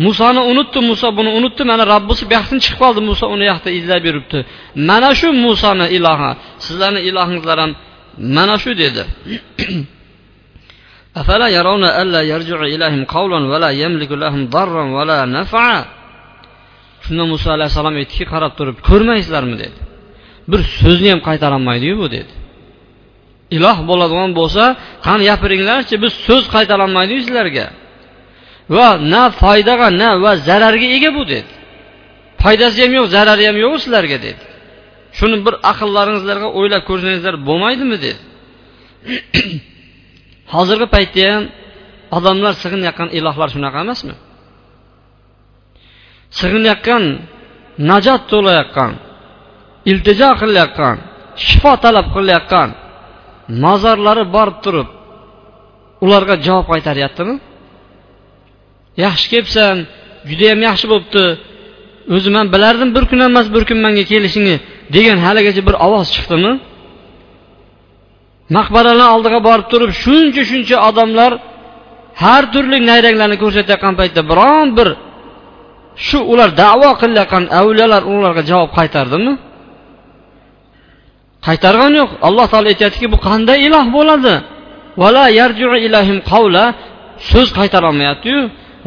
musoni 0.05 0.41
unutdi 0.51 0.79
muso 0.89 1.08
buni 1.17 1.32
unutdi 1.39 1.63
mana 1.72 1.84
robbisi 1.94 2.24
bu 2.29 2.34
yoqdan 2.38 2.58
chiqib 2.63 2.79
qoldi 2.84 3.01
muso 3.10 3.25
uni 3.36 3.46
yoqda 3.51 3.70
izlab 3.79 4.03
yuribdi 4.10 4.39
mana 4.89 5.10
shu 5.20 5.27
musoni 5.46 5.86
ilohi 5.98 6.32
sizlarni 6.65 7.01
ilohingizlar 7.10 7.58
ham 7.63 7.72
mana 8.38 8.55
shu 8.63 8.72
dedi 8.84 9.03
أفلا 11.22 11.48
يرون 11.58 11.84
ألا 12.01 12.22
يرجع 12.34 12.60
إليهم 12.75 13.03
قولا 13.15 13.39
ولا 13.51 13.70
يملك 13.84 14.12
لهم 14.24 14.41
ضرا 14.55 14.84
ولا 14.98 15.20
نفعا 15.38 15.79
shunda 17.05 17.25
muso 17.34 17.48
alayhissalom 17.55 17.96
aytdiki 18.01 18.25
qarab 18.34 18.51
turib 18.60 18.77
ko'rmaysizlarmi 18.89 19.55
dedi 19.63 19.79
bir 20.51 20.62
so'zni 20.79 21.10
ham 21.13 21.22
qaytarolmaydiyu 21.27 21.96
bu 22.01 22.08
dedi 22.15 22.32
Iloh 23.57 23.78
bo'ladigan 23.90 24.30
bo'lsa 24.38 24.64
qani 25.07 25.23
gapiringlarchi 25.30 25.95
biz 26.04 26.12
so'z 26.26 26.45
qaytarolmaydiku 26.54 27.23
sizlarga 27.26 27.66
va 28.76 28.88
na 29.12 29.23
foydaga 29.40 29.88
na 30.00 30.09
va 30.25 30.33
zararga 30.49 30.88
ega 30.97 31.11
bu 31.19 31.23
dedi. 31.33 31.50
Foydasi 32.42 32.78
ham 32.85 32.92
yo'q 32.99 33.07
zarari 33.14 33.45
ham 33.49 33.57
yo'q 33.64 33.75
sizlarga 33.85 34.19
dedi. 34.26 34.42
Shuni 35.19 35.37
bir 35.47 35.54
aqllaringizlarga 35.73 36.49
o'ylab 36.59 36.83
ko'rsangizlar 36.88 37.35
bo'lmaydimi 37.49 37.97
dedi. 38.04 38.21
Hozirgi 40.54 40.87
paytda 40.95 41.23
ham 41.33 41.45
odamlar 42.16 42.52
sig'inayotgan 42.62 43.09
ilohlar 43.19 43.49
shunaqa 43.54 43.78
emasmi? 43.85 44.14
Sig'inayotgan 46.38 47.04
najot 47.90 48.23
to'layotgan 48.33 48.92
iltijo 49.90 50.30
qilayotgan 50.40 50.97
shifo 51.47 51.73
talab 51.85 52.07
qilayotgan 52.16 52.69
nazarlari 53.64 54.25
borib 54.37 54.57
turib 54.64 54.88
ularga 56.04 56.35
javob 56.47 56.66
qaytaryaptimi? 56.73 57.35
Yaxshi 59.04 59.26
kelibsan 59.33 59.76
judayam 60.30 60.61
yaxshi 60.69 60.87
bo'libdi. 60.92 61.25
O'zi 62.14 62.30
man 62.37 62.47
bilardim 62.54 62.90
bir 62.97 63.04
kun 63.11 63.21
emas 63.28 63.47
bir 63.54 63.62
kun 63.69 63.78
manga 63.85 64.04
kelishingni 64.12 64.57
degan 64.95 65.19
haligacha 65.26 65.62
bir 65.69 65.75
ovoz 65.87 66.09
chiqdimi? 66.16 66.52
Maqbaralarni 68.57 69.07
oldiga 69.16 69.40
borib 69.49 69.66
turib 69.73 69.90
shuncha 70.02 70.42
shuncha 70.50 70.76
odamlar 70.88 71.33
har 72.23 72.42
turli 72.52 72.78
nayranglarni 72.90 73.37
ko'rsatayotgan 73.42 73.95
paytda 74.00 74.23
biron 74.30 74.69
bir 74.78 74.88
shu 76.07 76.19
ular 76.33 76.49
davo 76.62 76.90
qilayotgan 77.02 77.45
avliyolar 77.61 78.02
ularga 78.12 78.42
javob 78.50 78.71
qaytardimi? 78.78 79.33
Qaytargani 81.47 81.97
yo'q. 82.02 82.11
Alloh 82.28 82.47
taolo 82.52 82.68
aytyaptiki 82.73 83.06
bu 83.14 83.18
qanday 83.28 83.59
iloh 83.66 83.87
bo'ladi? 83.97 84.35
Vala 85.02 85.25
yarjiu 85.40 85.68
ilahim 85.87 86.18
qavla. 86.30 86.64
So'z 87.30 87.49
qaytarolmayaptiyu. 87.59 88.40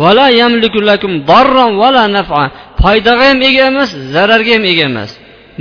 Vala 0.03 0.25
yamliku 0.41 0.79
lakum 0.89 1.13
darran 1.29 1.71
vala 1.81 2.03
nafa. 2.17 2.41
Foydaga 2.81 3.23
ham 3.29 3.39
ega 3.49 3.63
emas 3.71 3.89
zararga 4.13 4.51
ham 4.57 4.65
ega 4.71 4.83
emas. 4.91 5.11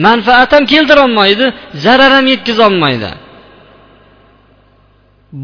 Manfaat 0.06 0.50
ham 0.54 0.64
keltirolmaydi 0.72 1.46
zarar 1.84 2.12
ham 2.16 2.26
yetkazolmaydi. 2.32 3.11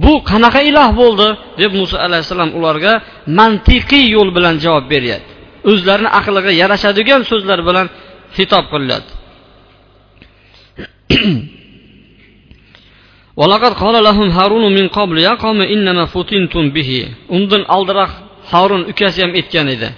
Bu 0.02 0.12
qanaqa 0.30 0.60
iloh 0.70 0.88
bo'ldi? 1.00 1.28
deb 1.60 1.72
muso 1.80 1.96
alayhissalom 2.06 2.50
ularga 2.58 2.92
mantiqiy 3.38 4.04
yo'l 4.16 4.30
bilan 4.36 4.54
javob 4.64 4.84
beryapti. 4.92 5.30
O'zlarini 5.70 6.10
aqliga 6.18 6.52
yarashadigan 6.62 7.20
so'zlar 7.30 7.60
bilan 7.68 7.86
xitob 8.36 8.64
qilyapti 8.72 9.17
ولقد 13.39 13.73
قال 13.83 14.03
لهم 14.03 14.27
هارون 14.37 14.65
من 14.77 14.87
قبل 14.87 15.17
يا 15.17 15.33
قوم 15.43 15.59
إنما 15.61 16.05
فتنتم 16.05 16.69
به 16.75 16.91
undan 17.29 17.63
oldinroq 17.75 18.11
harun 18.51 18.81
ukasi 18.91 19.19
ham 19.23 19.31
aytgan 19.39 19.67
edi 19.75 19.89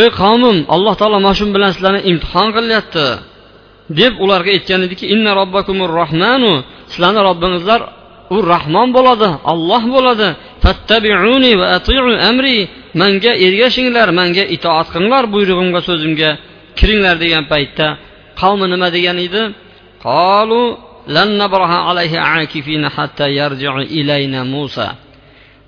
ey 0.00 0.08
qavmim 0.20 0.58
alloh 0.74 0.94
taolo 1.00 1.18
mana 1.24 1.34
shu 1.38 1.44
bilan 1.56 1.70
sizlarni 1.74 2.00
imtihon 2.10 2.48
qilyapti 2.56 3.06
deb 4.00 4.12
ularga 4.24 4.50
aytgan 4.56 4.80
ediki 4.86 5.04
inna 5.14 5.32
robbakumur 5.40 5.90
rohmanu 6.00 6.52
sizlarni 6.92 7.20
robbingizlar 7.28 7.80
u 8.34 8.36
rahmon 8.52 8.88
bo'ladi 8.96 9.28
olloh 9.52 9.82
bo'ladi 9.94 10.28
fattabiuni 10.64 11.52
va 11.60 11.66
atiu 11.76 12.02
amri 12.30 12.56
manga 13.00 13.32
ergashinglar 13.46 14.08
manga 14.20 14.44
itoat 14.56 14.88
qilinglar 14.92 15.24
buyrug'imga 15.34 15.80
so'zimga 15.88 16.30
kiringlar 16.78 17.16
degan 17.24 17.44
paytda 17.52 17.86
qavmi 18.41 18.65
nima 18.73 18.87
degan 18.95 19.17
edi? 19.27 19.41
Qolu 20.05 20.61
alayhi 21.91 22.17
akifina 22.19 22.89
hatta 22.97 23.25
yarji'u 23.39 23.81
ilayna 23.99 24.41
musa. 24.55 24.87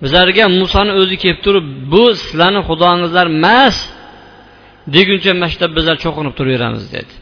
Bizlarga 0.03 0.45
musoni 0.61 0.91
o'zi 1.01 1.15
kelib 1.23 1.39
turib 1.45 1.65
bu 1.93 2.03
sizlarni 2.21 2.61
xudongizlar 2.69 3.27
emas 3.37 3.75
deguncha 4.95 5.31
mana 5.37 5.47
shu 5.51 5.57
yerda 5.61 5.75
bizlar 5.77 5.95
cho'qinib 6.03 6.33
turaveramiz 6.39 6.85
dedi. 6.95 7.13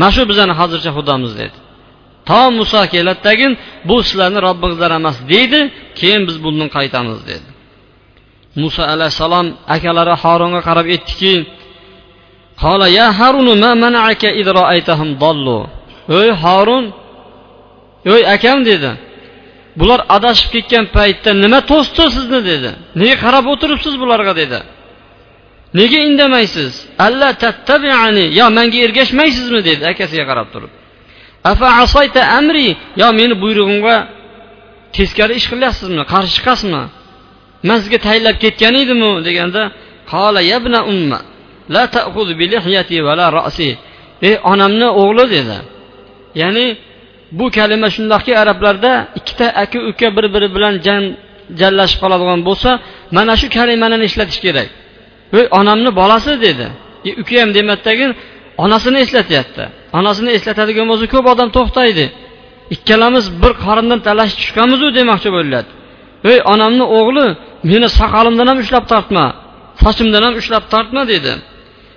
Mana 0.00 0.10
shu 0.14 0.22
bizlarni 0.30 0.54
hozircha 0.60 0.90
xudomiz 0.96 1.32
dedi. 1.40 1.56
To 2.28 2.40
muso 2.58 2.80
keladi 2.94 3.20
tagin 3.28 3.52
bu 3.88 3.96
sizlarni 4.08 4.38
robbingizlar 4.46 4.90
emas 5.00 5.16
deydi. 5.32 5.60
Keyin 5.98 6.22
biz 6.28 6.36
bundan 6.44 6.68
qaytamiz 6.76 7.20
dedi. 7.30 7.48
Muso 8.62 8.82
alayhissalom 8.94 9.46
akalari 9.74 10.14
horunga 10.22 10.60
qarab 10.68 10.86
aytdiki 10.94 11.32
ya 12.96 13.06
harunu 13.18 13.54
ma 13.62 13.74
mana'aka 13.74 14.28
id 14.40 14.46
dallu. 15.22 15.58
Ey 16.08 16.30
horun 16.42 16.84
ey 18.04 18.22
akam 18.34 18.58
dedi. 18.64 18.92
Bular 19.78 20.00
adashib 20.16 20.48
ketgan 20.54 20.84
paytda 20.96 21.30
nima 21.44 21.60
to'sdi 21.70 22.04
sizni 22.16 22.40
dedi. 22.50 22.70
Nega 23.00 23.16
qarab 23.24 23.44
o'tiribsiz 23.52 23.94
bularga 24.02 24.32
dedi. 24.40 24.58
Nega 25.78 25.98
indamaysiz? 26.08 26.72
Alla 27.06 27.28
tattabiani 27.42 28.24
yo 28.38 28.46
manga 28.58 28.78
ergashmaysizmi 28.86 29.60
dedi 29.68 29.82
akasiga 29.92 30.24
qarab 30.30 30.48
turib. 30.54 30.72
Afa 31.50 31.66
asayta 31.82 32.20
amri 32.38 32.68
yo 33.00 33.08
meni 33.18 33.34
buyrug'imga 33.42 33.96
teskari 34.96 35.34
ish 35.40 35.46
qilyapsizmi 35.52 36.02
qarshi 36.12 36.32
chiqasizmi? 36.36 36.84
Man 37.68 37.78
sizga 37.82 37.98
tayinlab 38.06 38.36
ketgan 38.44 38.74
edimu 38.82 39.10
deganda 39.26 39.62
qola 40.12 40.40
yabna 40.52 40.80
umma 40.92 41.20
la 41.74 41.82
ta'khudh 41.94 42.30
bi 42.38 42.46
va 43.06 43.12
la 43.20 43.26
ra'si. 43.38 43.68
Ey 44.28 44.34
onamni 44.52 44.88
o'g'li 45.02 45.24
dedi. 45.34 45.58
Ya'ni 46.40 46.66
bu 47.38 47.46
kalima 47.56 47.88
shundoqki 47.96 48.32
arablarda 48.42 48.92
ikkita 49.18 49.46
aka 49.62 49.78
uka 49.90 50.08
bir 50.16 50.26
biri 50.34 50.48
bilan 50.54 50.74
janjallashib 50.86 51.98
qoladigan 52.02 52.40
bo'lsa 52.48 52.70
mana 53.16 53.34
shu 53.40 53.46
kalimani 53.56 53.96
ishlatish 54.08 54.40
kerak. 54.46 54.68
Ey 55.38 55.46
onamni 55.60 55.90
bolasi 56.00 56.32
dedi. 56.46 56.66
E, 57.08 57.10
uka 57.20 57.36
ham 57.42 57.50
demadidagi 57.58 58.06
onasini 58.64 58.98
eslatyapti. 59.04 59.64
Onasini 59.98 60.30
eslatadigan 60.36 60.86
bo'lsa 60.90 61.04
ko'p 61.14 61.26
odam 61.32 61.48
to'xtaydi. 61.56 62.06
Ikkalamiz 62.74 63.24
bir 63.42 63.52
qorindan 63.64 64.00
talashib 64.08 64.38
tushganmizu 64.42 64.86
demoqchi 64.98 65.30
bo'ladi 65.36 65.70
ey 66.32 66.38
onamni 66.52 66.84
o'g'li 66.98 67.26
meni 67.70 67.88
soqolimdan 67.98 68.46
ham 68.50 68.58
ushlab 68.64 68.84
tortma 68.92 69.24
sochimdan 69.84 70.22
ham 70.26 70.34
ushlab 70.40 70.64
tortma 70.72 71.02
dedi. 71.12 71.32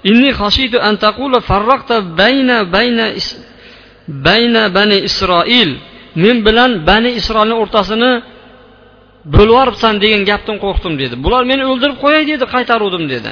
Inni 0.03 0.31
خشيت 0.33 0.75
an 0.75 0.95
تقول 0.97 1.41
farraqta 1.41 1.95
bayna 2.19 2.57
bayna 2.75 3.05
bayna 4.07 4.67
بني 4.67 5.05
إسرائيل 5.05 5.71
men 6.15 6.37
bilan 6.45 6.71
bani 6.89 7.11
isroilni 7.19 7.55
o'rtasini 7.61 8.11
bo'lib 9.35 9.53
yuboribsan 9.53 9.95
degan 10.03 10.21
gapdan 10.29 10.57
qo'rqdim 10.63 10.93
dedi. 11.01 11.15
Bular 11.25 11.43
meni 11.51 11.63
o'ldirib 11.71 11.97
qo'yay 12.03 12.23
dedi 12.31 12.45
qaytaruvdim 12.53 13.05
dedi. 13.13 13.31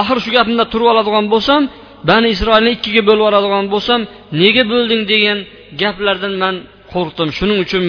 Axir 0.00 0.18
shu 0.24 0.30
gapimda 0.36 0.64
turib 0.72 0.88
oladigan 0.92 1.26
bo'lsam 1.34 1.62
bani 2.10 2.28
isroilni 2.34 2.70
ikkiga 2.76 3.02
bo'lib 3.08 3.22
yuboradigan 3.22 3.66
bo'lsam 3.74 4.00
nega 4.42 4.64
bo'lding 4.72 5.02
degan 5.12 5.38
gaplardan 5.82 6.34
man 6.42 6.54
qo'rqdim. 6.92 7.28
Shuning 7.38 7.58
uchun 7.64 7.84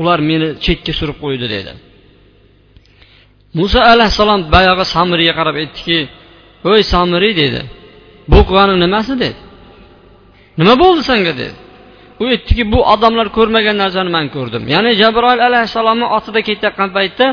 ular 0.00 0.18
meni 0.30 0.48
chetga 0.64 0.92
surib 0.98 1.16
qo'ydi 1.24 1.46
dedi. 1.54 1.72
Muso 3.58 3.80
alayhissalom 3.92 4.40
boyagi 4.54 4.84
samirga 4.94 5.32
qarab 5.38 5.56
aytdiki 5.62 5.98
voy 6.64 6.82
somiriy 6.92 7.34
dedi. 7.42 7.60
Bu 8.32 8.40
qilganing 8.48 8.78
nimasi 8.84 9.12
dedi? 9.24 9.40
Nima 10.60 10.74
bo'ldi 10.82 11.02
senga 11.10 11.32
dedi. 11.42 11.56
U 12.22 12.24
aytdiki 12.34 12.64
bu 12.72 12.80
odamlar 12.94 13.28
ko'rmagan 13.36 13.76
narsani 13.82 14.10
man 14.16 14.26
ko'rdim. 14.36 14.62
Ya'ni 14.74 14.90
jabroil 15.00 15.40
alayhissalomni 15.48 16.06
otida 16.16 16.40
ketayotgan 16.48 16.88
paytda 16.96 17.26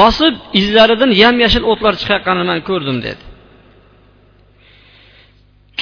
bosib 0.00 0.34
izlaridan 0.60 1.10
yam 1.22 1.34
yashil 1.44 1.64
o'tlar 1.72 1.94
chiqayotganini 2.00 2.46
man 2.50 2.60
ko'rdim 2.68 2.98
dedi. 3.06 3.22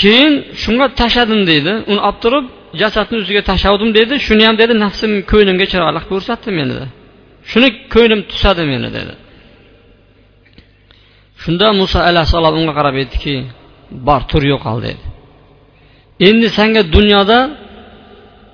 Keyin 0.00 0.32
shunga 0.62 0.86
tashladim 1.00 1.42
deydi 1.50 1.72
uni 1.90 2.00
olib 2.08 2.18
turib 2.24 2.44
jasadni 2.82 3.16
ustiga 3.22 3.42
tashladim 3.50 3.90
dedi. 3.98 4.14
Shuni 4.26 4.44
ham 4.48 4.56
dedi 4.62 4.74
nafsim 4.84 5.12
ko'nglimga 5.30 5.66
chiroyli 5.72 6.00
ko'rsatdi 6.10 6.50
meni 6.58 6.74
shuni 7.50 7.68
ko'nglim 7.94 8.20
tusadi 8.30 8.62
meni 8.72 8.88
dedi. 8.98 9.12
Shunda 11.42 11.66
muso 11.80 11.98
alayhissalom 12.08 12.54
unga 12.60 12.72
qarab 12.78 12.94
aytdiki 13.02 13.34
bor 14.08 14.20
tur 14.30 14.42
yo'qol 14.52 14.78
dedi. 14.86 15.04
Endi 16.28 16.48
senga 16.58 16.82
dunyoda 16.96 17.38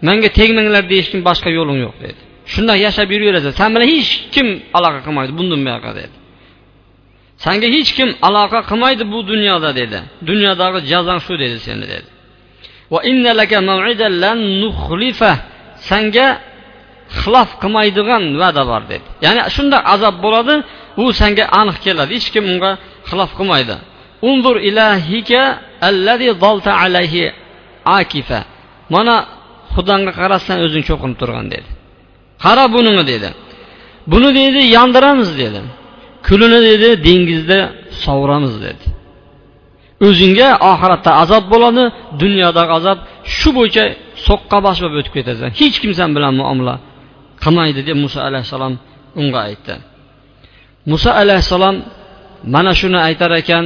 manga 0.06 0.28
tegmanglar 0.38 0.84
deyishning 0.92 1.22
boshqa 1.28 1.50
yo'ling 1.58 1.78
yo'q 1.84 1.96
dedi. 2.04 2.20
Shundoq 2.52 2.76
yashab 2.86 3.08
yuraverasan 3.14 3.52
san 3.60 3.68
bilan 3.74 3.88
hech 3.94 4.10
kim 4.34 4.48
aloqa 4.78 5.00
qilmaydi 5.06 5.32
bundan 5.38 5.60
buyoqqa 5.66 5.92
dedi. 6.00 6.16
Sanga 7.44 7.68
hech 7.76 7.90
kim 7.98 8.10
aloqa 8.28 8.60
qilmaydi 8.70 9.04
bu 9.12 9.18
dunyoda 9.32 9.70
dedi. 9.80 9.98
Dunyodagi 10.30 10.78
jazong 10.90 11.20
shu 11.26 11.34
dedi 11.42 11.56
seni 11.66 11.86
dedi. 11.92 12.08
Sanga 15.90 16.26
xilof 17.20 17.50
qilmaydigan 17.62 18.22
va'da 18.40 18.62
bor 18.70 18.82
dedi. 18.92 19.06
Ya'ni 19.24 19.40
shunday 19.56 19.80
azob 19.94 20.16
bo'ladi 20.24 20.54
u 21.02 21.04
senga 21.20 21.44
aniq 21.60 21.78
keladi. 21.84 22.10
Hech 22.16 22.28
kim 22.34 22.44
unga 22.52 22.70
xilof 23.08 23.30
qilmaydi. 23.38 23.76
Unzur 24.30 24.56
ilahika 24.68 25.42
allazi 25.88 26.30
dalta 26.44 26.72
alayhi 26.84 27.24
akifa. 27.98 28.40
Mana 28.94 29.16
xudonga 29.74 30.12
qarasan 30.20 30.56
o'zing 30.66 30.84
cho'qinib 30.88 31.16
turgan 31.20 31.46
dedi. 31.54 31.68
Qara 32.44 32.64
bunini 32.74 33.04
dedi. 33.12 33.28
Buni 34.12 34.30
deydi 34.38 34.60
yondiramiz 34.76 35.30
dedi. 35.42 35.60
Kulini 36.26 36.60
dedi 36.68 36.88
dengizda 37.06 37.58
sovuramiz 38.04 38.54
dedi. 38.66 38.84
O'zingga 40.06 40.48
oxiratda 40.70 41.10
azob 41.22 41.44
bo'ladi 41.52 41.84
dunyodagi 42.22 42.72
azob 42.78 42.98
shu 43.36 43.48
bo'yicha 43.58 43.84
so'qqa 44.26 44.58
bosh 44.66 44.78
bo'lib 44.82 44.98
o'tib 45.00 45.14
ketasan. 45.18 45.48
Hech 45.60 45.76
kim 45.82 45.92
san 45.98 46.10
bilan 46.16 46.32
muomala 46.40 46.74
qilmaydi 47.42 47.80
deb 47.88 47.96
muso 48.04 48.18
alayhissalom 48.28 48.74
unga 49.20 49.40
aytdi. 49.48 49.74
Muso 50.90 51.10
alayhissalom 51.22 51.76
mana 52.54 52.72
shuni 52.80 52.98
aytar 53.08 53.30
ekan 53.40 53.64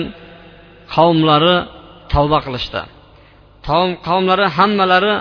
qavmlari 0.95 1.57
tavba 2.13 2.39
qilishdi. 2.45 2.83
Qavmlari 4.07 4.47
hammalari 4.57 5.15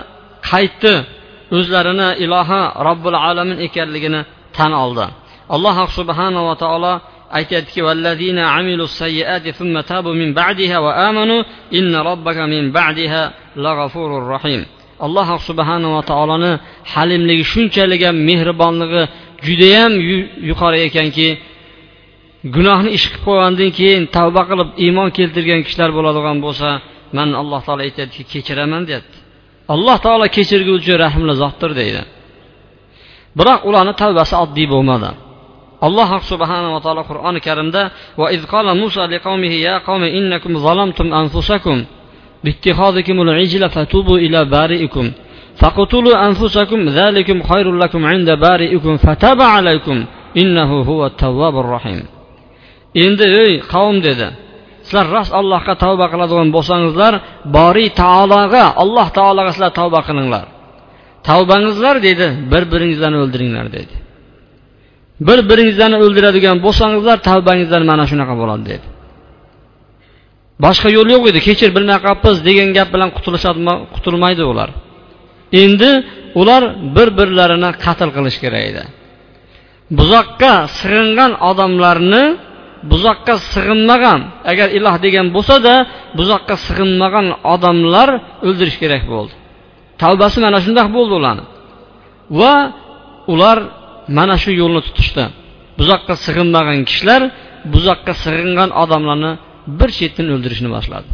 qaytdi 0.50 0.94
o'zlarini 1.56 2.08
ilohi 2.24 2.60
robbil 2.88 3.16
alamin 3.28 3.58
ekanligini 3.66 4.20
tan 4.56 4.72
oldi. 4.84 5.06
Alloh 5.54 5.76
subhanava 5.98 6.54
taolo 6.62 6.92
aytyaptiki 7.38 7.80
vallazina 7.86 8.42
thumma 9.58 9.80
tabu 9.90 10.10
min 10.20 10.28
amanu 11.08 11.36
inna 11.78 11.98
min 12.54 12.64
rahim. 14.34 14.62
Alloh 15.06 15.28
subhanava 15.48 16.00
taoloni 16.10 16.52
halimligi 16.92 17.44
shunchalik 17.52 18.02
ham 18.06 18.16
mehribonligi 18.28 19.02
judayam 19.46 19.92
yuqori 20.48 20.78
ekanki 20.88 21.28
gunohni 22.55 22.89
ish 22.97 23.05
qilib 23.11 23.23
qo'ygandan 23.27 23.69
keyin 23.79 24.03
tavba 24.17 24.41
qilib 24.49 24.69
iymon 24.85 25.09
keltirgan 25.17 25.61
kishilar 25.65 25.89
bo'ladigan 25.97 26.37
bo'lsa 26.45 26.69
man 27.17 27.29
alloh 27.41 27.59
taolo 27.67 27.81
aytyaptiki 27.87 28.23
kechiraman 28.33 28.83
deyapti 28.89 29.17
alloh 29.73 29.97
taolo 30.05 30.25
kechirguvchi 30.35 30.93
rahmli 31.05 31.33
zotdir 31.41 31.71
deydi 31.79 32.01
biroq 33.39 33.61
ularni 33.69 33.93
tavbasi 34.01 34.35
oddiy 34.43 34.67
bo'lmadi 34.73 35.09
alloh 35.87 36.09
subhanava 36.31 36.79
taolo 36.85 37.03
qur'oni 37.09 37.39
karimda 37.47 37.81
va 38.19 38.27
iz 38.35 38.43
qala 38.53 38.71
musa 38.81 39.03
liqavmihi 39.13 39.57
ya 39.67 39.75
qavmi 39.87 40.09
innakum 40.19 40.53
zalamtum 40.65 41.07
anfusakum 41.21 41.79
باتخاذكم 42.45 43.21
العجل 43.21 43.69
فتوبوا 43.69 44.17
إلى 44.17 44.45
بارئكم 44.45 45.05
فقتلوا 45.61 46.27
أنفسكم 46.27 46.79
ذلكم 46.89 47.37
خير 47.43 47.67
لكم 47.75 48.05
عند 48.05 48.29
بارئكم 48.31 48.97
فتاب 48.97 49.41
عليكم 49.41 50.05
إنه 50.37 50.81
هو 50.81 51.05
التواب 51.05 51.55
الرحيم 51.63 52.01
endi 53.04 53.26
ey 53.44 53.52
qavm 53.72 53.96
dedi 54.08 54.28
sizlar 54.86 55.06
rost 55.14 55.32
allohga 55.40 55.74
tavba 55.84 56.06
qiladigan 56.12 56.48
bo'lsangizlar 56.56 57.12
boriy 57.56 57.88
taologa 58.02 58.64
alloh 58.82 59.08
taologa 59.18 59.50
sizlar 59.54 59.72
tavba 59.80 60.00
qilinglar. 60.08 60.46
Tavbangizlar 61.28 61.96
dedi 62.08 62.26
bir 62.52 62.62
biringizlarni 62.72 63.18
o'ldiringlar 63.24 63.66
dedi. 63.78 63.94
Bir 65.28 65.38
biringizlarni 65.50 65.98
o'ldiradigan 66.04 66.56
bo'lsangizlar 66.66 67.16
tavbangizlar 67.28 67.82
mana 67.90 68.04
shunaqa 68.10 68.34
bo'ladi 68.42 68.64
dedi. 68.72 68.86
Boshqa 70.64 70.88
yo'l 70.96 71.08
yo'q 71.14 71.24
edi 71.30 71.40
kechir 71.48 71.70
bilmay 71.76 71.98
qolibmiz 72.06 72.38
degan 72.48 72.68
gap 72.76 72.88
bilan 72.94 73.10
qutulishadimi 73.16 73.74
qutulmaydi 73.94 74.42
ular. 74.52 74.70
Endi 75.62 75.90
ular 76.40 76.62
bir 76.96 77.08
birlarini 77.18 77.70
qatl 77.84 78.08
qilish 78.16 78.38
kerak 78.42 78.64
edi. 78.70 78.82
Buzoqqa 79.98 80.54
sig'ingan 80.78 81.32
odamlarni 81.50 82.24
buzoqqa 82.90 83.34
sig'inmagan. 83.52 84.20
Agar 84.50 84.68
iloh 84.78 84.96
degan 85.04 85.26
bo'lsada 85.36 85.74
buzoqqa 86.18 86.54
sig'inmagan 86.66 87.26
odamlar 87.54 88.08
o'ldirish 88.46 88.76
kerak 88.82 89.04
bo'ldi. 89.12 89.34
Tavbasi 90.02 90.38
mana 90.46 90.58
shundoq 90.64 90.88
bo'ldi 90.96 91.12
ularni. 91.20 91.44
Va 92.40 92.54
ular 93.32 93.58
mana 94.18 94.36
shu 94.42 94.50
yo'lni 94.60 94.80
tutishdi. 94.86 95.24
Buzoqqa 95.78 96.14
sig'inmagan 96.24 96.78
kishilar 96.88 97.22
buzoqqa 97.74 98.12
sig'ingan 98.24 98.70
odamlarni 98.82 99.32
bir 99.78 99.90
chetdan 99.98 100.26
o'ldirishni 100.34 100.68
boshladi. 100.76 101.08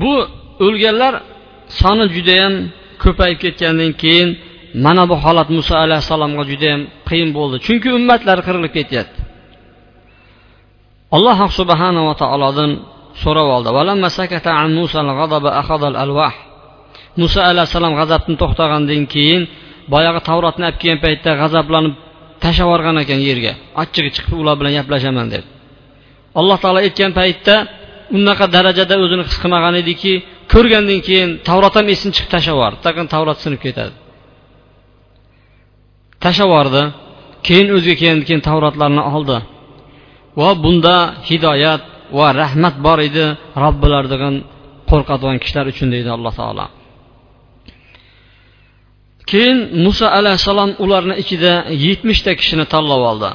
Bu 0.00 0.12
o'lganlar 0.66 1.14
soni 1.80 2.04
judayam 2.16 2.54
ko'payib 3.02 3.38
ketgandan 3.44 3.92
keyin 4.02 4.28
mana 4.84 5.02
bu 5.10 5.16
holat 5.24 5.48
muso 5.56 5.74
alayhissalomga 5.84 6.44
judayam 6.52 6.82
qiyin 7.08 7.30
bo'ldi. 7.38 7.56
Chunki 7.66 7.88
ummatlar 7.98 8.38
qirilib 8.46 8.72
ketyapti. 8.78 9.20
Alloh 11.16 11.38
subhanava 11.58 12.12
taolodan 12.22 12.70
so'rab 13.22 13.48
oldi. 13.56 13.70
Muso 17.20 17.40
alayhissalom 17.50 17.92
g'azabdan 18.00 18.34
to'xtagandan 18.42 19.02
keyin 19.14 19.42
boyagi 19.92 20.20
tavrotni 20.28 20.64
olib 20.68 20.78
kelgan 20.82 21.00
paytda 21.04 21.30
g'azablanib 21.42 21.94
tashlab 22.42 22.66
yuborgan 22.66 22.96
ekan 23.04 23.20
yerga. 23.28 23.52
Achchig'i 23.82 24.10
chiqib 24.16 24.36
ular 24.42 24.54
bilan 24.60 24.72
gaplashaman 24.78 25.26
deb 25.34 25.44
alloh 26.40 26.56
taolo 26.62 26.78
aytgan 26.86 27.12
paytda 27.20 27.54
unaqa 28.16 28.44
darajada 28.56 28.94
o'zini 29.04 29.22
his 29.28 29.36
qilmagan 29.42 29.74
ediki 29.82 30.12
ko'rgandan 30.52 31.00
keyin 31.06 31.30
tavrot 31.48 31.74
ham 31.78 31.86
esini 31.94 32.12
chiqib 32.16 32.30
tashlab 32.34 32.54
yubordi 32.56 32.78
tag'in 32.86 33.06
tavrot 33.14 33.38
sinib 33.44 33.60
ketadi. 33.66 33.94
Tashlab 36.24 36.48
yubordi 36.50 36.82
keyin 37.46 37.68
o'ziga 37.76 37.96
kelgandan 38.00 38.26
keyin 38.28 38.42
tavrotlarni 38.48 39.02
oldi. 39.16 39.38
Va 40.40 40.50
bunda 40.64 40.96
hidoyat 41.28 41.82
va 42.18 42.28
rahmat 42.42 42.74
bor 42.86 42.98
edi 43.08 43.24
robbilaridan 43.64 44.34
qo'rqadigan 44.90 45.38
kishilar 45.42 45.66
uchun 45.72 45.88
deydi 45.94 46.10
alloh 46.16 46.34
taolo. 46.40 46.66
Keyin 49.30 49.58
muso 49.84 50.06
alayhissalom 50.18 50.70
ularni 50.84 51.14
ichida 51.22 51.52
yetmishta 51.86 52.32
kishini 52.40 52.64
tanlab 52.74 53.02
oldi. 53.10 53.30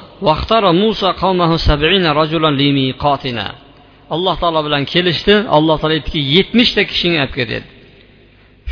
Alloh 4.15 4.35
taolo 4.41 4.61
bilan 4.67 4.83
kelishdi. 4.93 5.33
Alloh 5.57 5.75
taolo 5.81 5.93
aytdiki 5.97 6.21
yetmishta 6.35 6.81
kishini 6.91 7.15
olib 7.23 7.33
kel 7.37 7.47
dedi. 7.53 7.67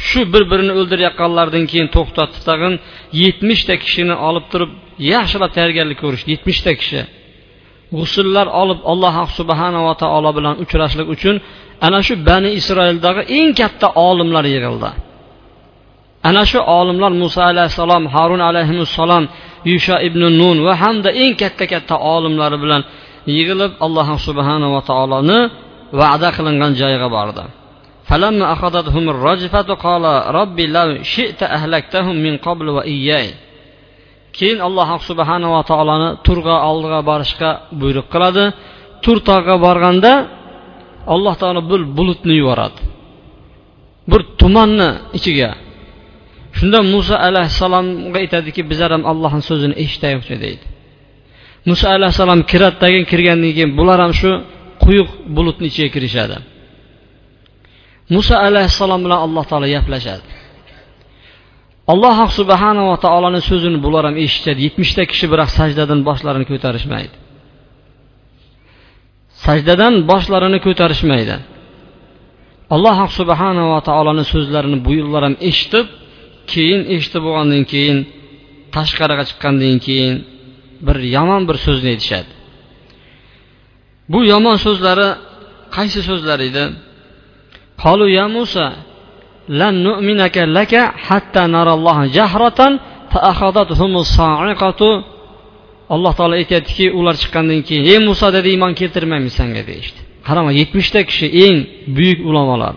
Shu 0.08 0.20
bir 0.34 0.44
birini 0.52 0.74
o'ldirayotganlardan 0.80 1.64
keyin 1.72 1.88
to'xtatib 1.96 2.42
tag'in 2.50 2.74
yetmishta 3.24 3.76
kishini 3.84 4.16
olib 4.28 4.46
turib 4.52 4.72
yaxshilab 5.14 5.52
tayyorgarlik 5.58 6.00
ko'rishdi. 6.04 6.28
Yetmishta 6.36 6.72
kishi. 6.82 7.02
g'usullar 7.97 8.47
olib 8.63 8.81
alloh 8.93 9.15
subhanava 9.39 9.93
taolo 10.03 10.31
bilan 10.37 10.55
uchrashlik 10.63 11.09
uchun 11.15 11.37
ana 11.87 11.99
shu 12.07 12.15
bani 12.29 12.51
isroildagi 12.61 13.23
eng 13.39 13.51
katta 13.61 13.89
olimlar 14.09 14.45
yig'ildi 14.55 14.91
ana 16.29 16.43
shu 16.51 16.59
olimlar 16.79 17.13
muso 17.23 17.41
alayhissalom 17.51 18.05
harun 18.15 18.41
alayhissalom 18.49 19.25
yusha 19.73 19.97
ibn 20.09 20.23
nun 20.41 20.57
va 20.67 20.75
hamda 20.83 21.11
eng 21.23 21.35
katta 21.43 21.65
katta 21.73 21.95
olimlari 22.15 22.57
bilan 22.65 22.83
yig'ilib 23.37 23.73
alloh 23.87 24.09
subhanava 24.27 24.81
taoloni 24.91 25.39
va'da 26.01 26.29
qilingan 26.37 26.73
joyga 26.81 27.09
bordi 27.17 27.45
فلما 28.11 28.53
أخذتهم 28.53 29.05
الرجفة 29.15 29.69
قال 29.75 30.05
ربي 30.35 30.67
لو 30.67 31.03
شئت 31.03 31.43
أهلكتهم 31.43 32.17
من 32.17 32.37
قبل 32.37 32.69
وإياي 32.69 33.35
keyin 34.40 34.60
alloh 34.68 34.90
subhanava 35.10 35.62
taoloni 35.70 36.10
turg'a 36.26 36.56
oldiga 36.70 37.00
borishga 37.10 37.50
buyruq 37.82 38.08
qiladi. 38.14 38.46
Tur 39.04 39.18
tog'ga 39.30 39.56
borganda 39.66 40.12
alloh 41.14 41.36
taolo 41.42 41.62
bir 41.72 41.82
bulutni 41.98 42.34
yuboradi. 42.42 42.80
Bir 44.12 44.22
tumanni 44.40 44.90
ichiga. 45.18 45.50
Shunda 46.58 46.80
muso 46.94 47.16
alayhissalomga 47.28 48.18
aytadiki 48.24 48.62
bizlar 48.72 48.92
ham 48.96 49.04
allohni 49.12 49.44
so'zini 49.50 49.76
eshitaylikchi 49.84 50.36
deydi. 50.44 50.66
Muso 51.70 51.86
alayhissalom 51.96 52.40
kiradi 52.52 52.78
tagin 52.84 53.04
kirgandan 53.12 53.52
keyin 53.58 53.72
bular 53.80 54.00
ham 54.04 54.14
shu 54.22 54.32
quyuq 54.84 55.10
bulutni 55.36 55.66
ichiga 55.72 55.90
kirishadi. 55.96 56.38
Muso 58.14 58.36
alayhissalom 58.48 59.00
bilan 59.06 59.20
alloh 59.26 59.44
taolo 59.50 59.68
gaplashadi. 59.76 60.26
Alloh 61.92 62.18
subhanava 62.40 62.96
taoloni 63.06 63.42
so'zini 63.50 63.78
bular 63.86 64.04
ham 64.10 64.16
eshitishadi 64.24 64.60
yetmishta 64.68 65.04
kishi 65.12 65.26
biroq 65.32 65.50
sajdadan 65.60 66.00
boshlarini 66.08 66.46
ko'tarishmaydi. 66.52 67.16
Sajdadan 69.46 69.94
boshlarini 70.12 70.60
ko'tarishmaydi. 70.66 71.36
Alloh 72.76 72.98
subhanava 73.20 73.80
taoloni 73.90 74.24
so'zlarini 74.34 74.78
bu 74.86 74.92
yillar 75.00 75.22
ham 75.28 75.36
eshitib 75.50 75.88
keyin 76.52 76.82
eshitib 76.96 77.22
bo'lgandan 77.28 77.64
keyin 77.72 77.98
tashqariga 78.76 79.24
chiqqandan 79.30 79.78
keyin 79.86 80.16
bir 80.86 80.98
yomon 81.16 81.42
bir 81.50 81.58
so'zni 81.66 81.90
aytishadi. 81.96 82.32
Bu 84.12 84.20
yomon 84.32 84.58
so'zlari 84.66 85.08
qaysi 85.76 86.00
so'zlar 86.10 86.40
edi? 86.50 86.64
Qolu 87.84 88.06
ya 88.18 88.26
musa 88.36 88.66
lan 89.50 89.74
نؤمنك 89.88 90.36
laka 90.58 90.82
hatta 91.08 91.44
نرى 91.56 91.76
jahratan 92.18 92.80
fa 93.12 93.20
فأخذتهم 93.20 93.94
sa'iqatu 94.18 94.90
alloh 95.90 96.14
taolo 96.18 96.36
aytyaptiki 96.42 96.86
ular 97.00 97.16
chiqqandan 97.22 97.62
keyin 97.68 97.84
ey 97.94 98.00
muso 98.08 98.28
dedi 98.36 98.48
iymon 98.56 98.74
keltirmaymiz 98.80 99.34
sanga 99.40 99.62
deyishdi. 99.70 100.00
Qarama 100.28 100.52
yetmishta 100.62 101.02
kishi 101.10 101.28
eng 101.46 101.58
buyuk 101.96 102.20
ulamolar. 102.30 102.76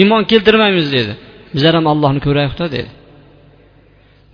Iymon 0.00 0.22
keltirmaymiz 0.30 0.86
dedi. 0.96 1.12
Bizlar 1.54 1.74
ham 1.78 1.86
allohni 1.92 2.20
ko'raylikda 2.26 2.66
dedi. 2.76 2.90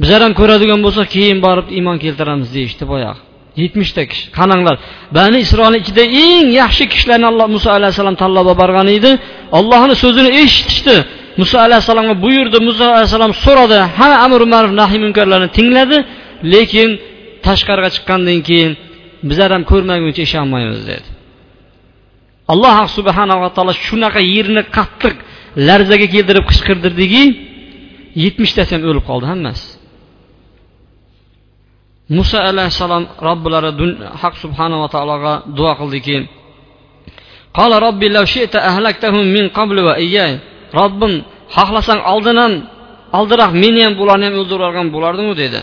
Bizlar 0.01 0.21
ham 0.25 0.33
ko'radigan 0.41 0.81
bo'lsak 0.87 1.09
keyin 1.17 1.39
borib 1.47 1.67
iymon 1.77 1.97
keltiramiz 2.05 2.49
deyishdi 2.57 2.85
boyagi 2.93 3.21
yetmishta 3.63 4.03
kishi. 4.11 4.25
Qaranglar 4.39 4.77
bani 5.17 5.39
isroil 5.47 5.75
ichida 5.83 6.05
eng 6.27 6.47
yaxshi 6.63 6.85
kishilarni 6.93 7.27
alloh 7.33 7.47
muso 7.57 7.69
alayhissalom 7.79 8.17
tanlab 8.23 8.47
olib 8.51 8.59
borgan 8.63 8.89
edi. 8.97 9.11
Ollohni 9.59 9.95
so'zini 10.03 10.31
eshitishdi. 10.43 10.97
muso 11.40 11.56
alayhissalomga 11.66 12.16
buyurdi 12.26 12.58
muso 12.68 12.84
alayhissalom 12.96 13.34
so'radi 13.46 13.78
hamma 13.98 14.18
amri 14.26 14.46
ma'ruf 14.54 14.72
nahiy 14.82 15.00
munkarlarni 15.06 15.50
tingladi 15.58 15.98
lekin 16.54 16.90
tashqariga 17.46 17.90
chiqqandan 17.96 18.40
keyin 18.48 18.72
bizlar 19.30 19.50
ham 19.56 19.64
ko'rmaguncha 19.72 20.22
ishonmaymiz 20.28 20.82
dedi 20.92 21.08
alloh 22.54 22.76
subhanava 22.98 23.48
taolo 23.56 23.74
shunaqa 23.88 24.22
yerni 24.36 24.62
qattiq 24.78 25.16
larzaga 25.68 26.08
keltirib 26.14 26.46
qichqirdirdiki 26.52 27.24
yetmishtasi 28.24 28.72
ham 28.76 28.84
o'lib 28.90 29.04
qoldi 29.10 29.26
hammasi 29.34 29.68
muso 32.18 32.38
alayhissalom 32.52 33.04
robbilari 33.28 33.72
haq 34.22 34.34
subhanava 34.44 34.88
taologa 34.96 35.34
duo 35.58 35.72
qildiki 35.82 36.18
قال 37.60 37.72
ربي 37.88 38.08
لو 38.10 38.26
شئت 38.26 38.56
أهلكتهم 38.56 39.26
من 39.36 39.46
قبل 39.50 39.78
وإياي 39.88 40.40
robbim 40.79 41.15
xohlasang 41.57 42.01
oldin 42.13 42.37
ham 42.43 42.53
oldinroq 43.19 43.53
meni 43.63 43.81
ham 43.87 43.95
bularni 44.01 44.25
ham 44.29 44.35
o'ldirib 44.41 44.61
yuborgan 44.61 44.87
bo'lardimu 44.95 45.33
dedi 45.43 45.61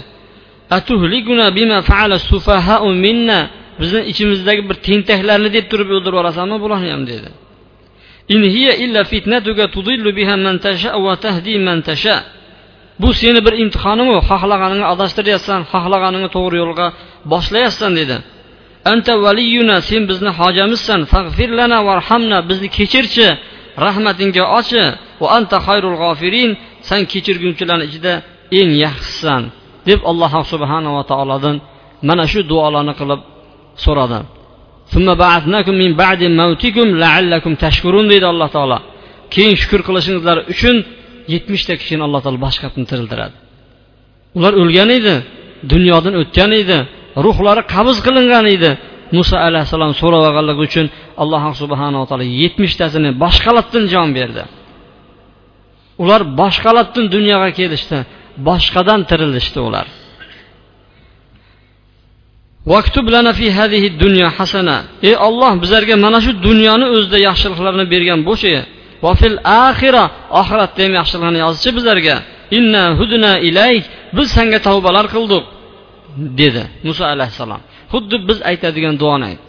bizni 3.82 4.02
ichimizdagi 4.12 4.62
bir 4.70 4.78
tentaklarni 4.88 5.50
deb 5.58 5.66
turib 5.72 5.90
o'ldirib 5.96 6.16
yuborasanmi 6.18 6.58
bularni 6.64 6.90
ham 6.96 7.04
dedi. 7.12 7.30
Bu 13.02 13.10
seni 13.22 13.40
bir 13.46 13.54
imtihoning 13.64 14.10
xohlaganingni 14.30 14.88
adashtiryapsan 14.94 15.60
xohlaganingni 15.72 16.30
to'g'ri 16.36 16.58
yo'lga 16.64 16.88
boshlayapsan 17.32 17.92
dedi. 18.00 18.18
Anta 18.92 19.14
valiyuna 19.26 19.78
sen 19.90 20.02
bizni 20.10 20.32
hojamizsan 20.40 21.02
fag'fir 21.14 21.50
lana 21.60 21.80
varhamna 21.90 22.38
bizni 22.50 22.68
kechirchi 22.78 23.28
rahmatingga 23.86 24.44
ochi 24.60 24.84
va 25.22 25.28
anta 25.38 25.58
xayrul 25.68 25.98
g'ofirin 26.02 26.52
san 26.88 27.02
kechirguvchilarni 27.12 27.86
ichida 27.90 28.14
eng 28.60 28.72
yaxshisan 28.86 29.44
deb 29.88 30.00
alloh 30.12 30.34
subhanava 30.52 31.02
taolodan 31.12 31.56
mana 32.08 32.24
shu 32.32 32.40
duolarni 32.52 32.94
qilib 33.00 33.22
so'radi. 33.86 34.20
Deydi 38.12 38.28
alloh 38.34 38.50
taolo. 38.56 38.78
Keyin 39.34 39.56
shukur 39.62 39.82
qilishingizlar 39.88 40.38
uchun 40.54 40.76
yetmishta 41.34 41.74
kishini 41.82 42.04
alloh 42.08 42.22
taolo 42.24 42.40
boshqa 42.48 42.68
tiriltiradi. 42.90 43.36
Ular 44.38 44.54
o'lgan 44.62 44.90
edi 45.00 45.16
dunyodan 45.74 46.14
o'tgan 46.22 46.52
edi 46.62 46.78
ruhlari 47.26 47.62
qabz 47.74 47.98
qilingan 48.06 48.46
edi. 48.56 48.72
Muso 49.18 49.36
alayhissalom 49.48 49.92
so'rab 50.02 50.22
olganligi 50.30 50.62
uchun 50.68 50.86
alloh 51.22 51.44
subhanava 51.62 52.06
taolo 52.10 52.26
yetmishtasini 52.42 53.10
boshqalatdan 53.24 53.84
jon 53.94 54.10
berdi. 54.18 54.44
Ular 56.04 56.22
boshqalatdan 56.42 57.06
dunyoga 57.16 57.50
kelishdi 57.60 57.98
boshqadan 58.48 59.00
tirilishdi 59.10 59.60
ular. 59.68 59.88
Dunyo 64.04 64.28
hasana. 64.38 64.78
Ey 65.08 65.16
olloh 65.28 65.52
bizlarga 65.64 65.96
mana 66.06 66.20
shu 66.26 66.32
dunyoni 66.48 66.86
o'zida 66.96 67.18
yaxshiliklarni 67.28 67.86
bergan 67.94 68.20
bo'lchi 68.30 68.52
vafil 69.06 69.38
axira 69.68 70.04
oxiratda 70.42 70.80
ham 70.86 70.94
yaxshiliklarni 71.00 71.40
yozchi 71.46 71.70
bizlarga. 71.78 72.16
Inna 72.58 72.84
hudna 73.00 73.32
ilayk 73.50 73.84
biz 74.18 74.28
senga 74.38 74.60
tavbalar 74.68 75.06
qildik 75.14 75.44
dedi 76.40 76.64
muso 76.88 77.04
alayhissalom. 77.14 77.62
Xuddi 77.94 78.16
biz 78.30 78.38
aytadigan 78.50 78.96
duoni 79.02 79.26
aytdi 79.32 79.47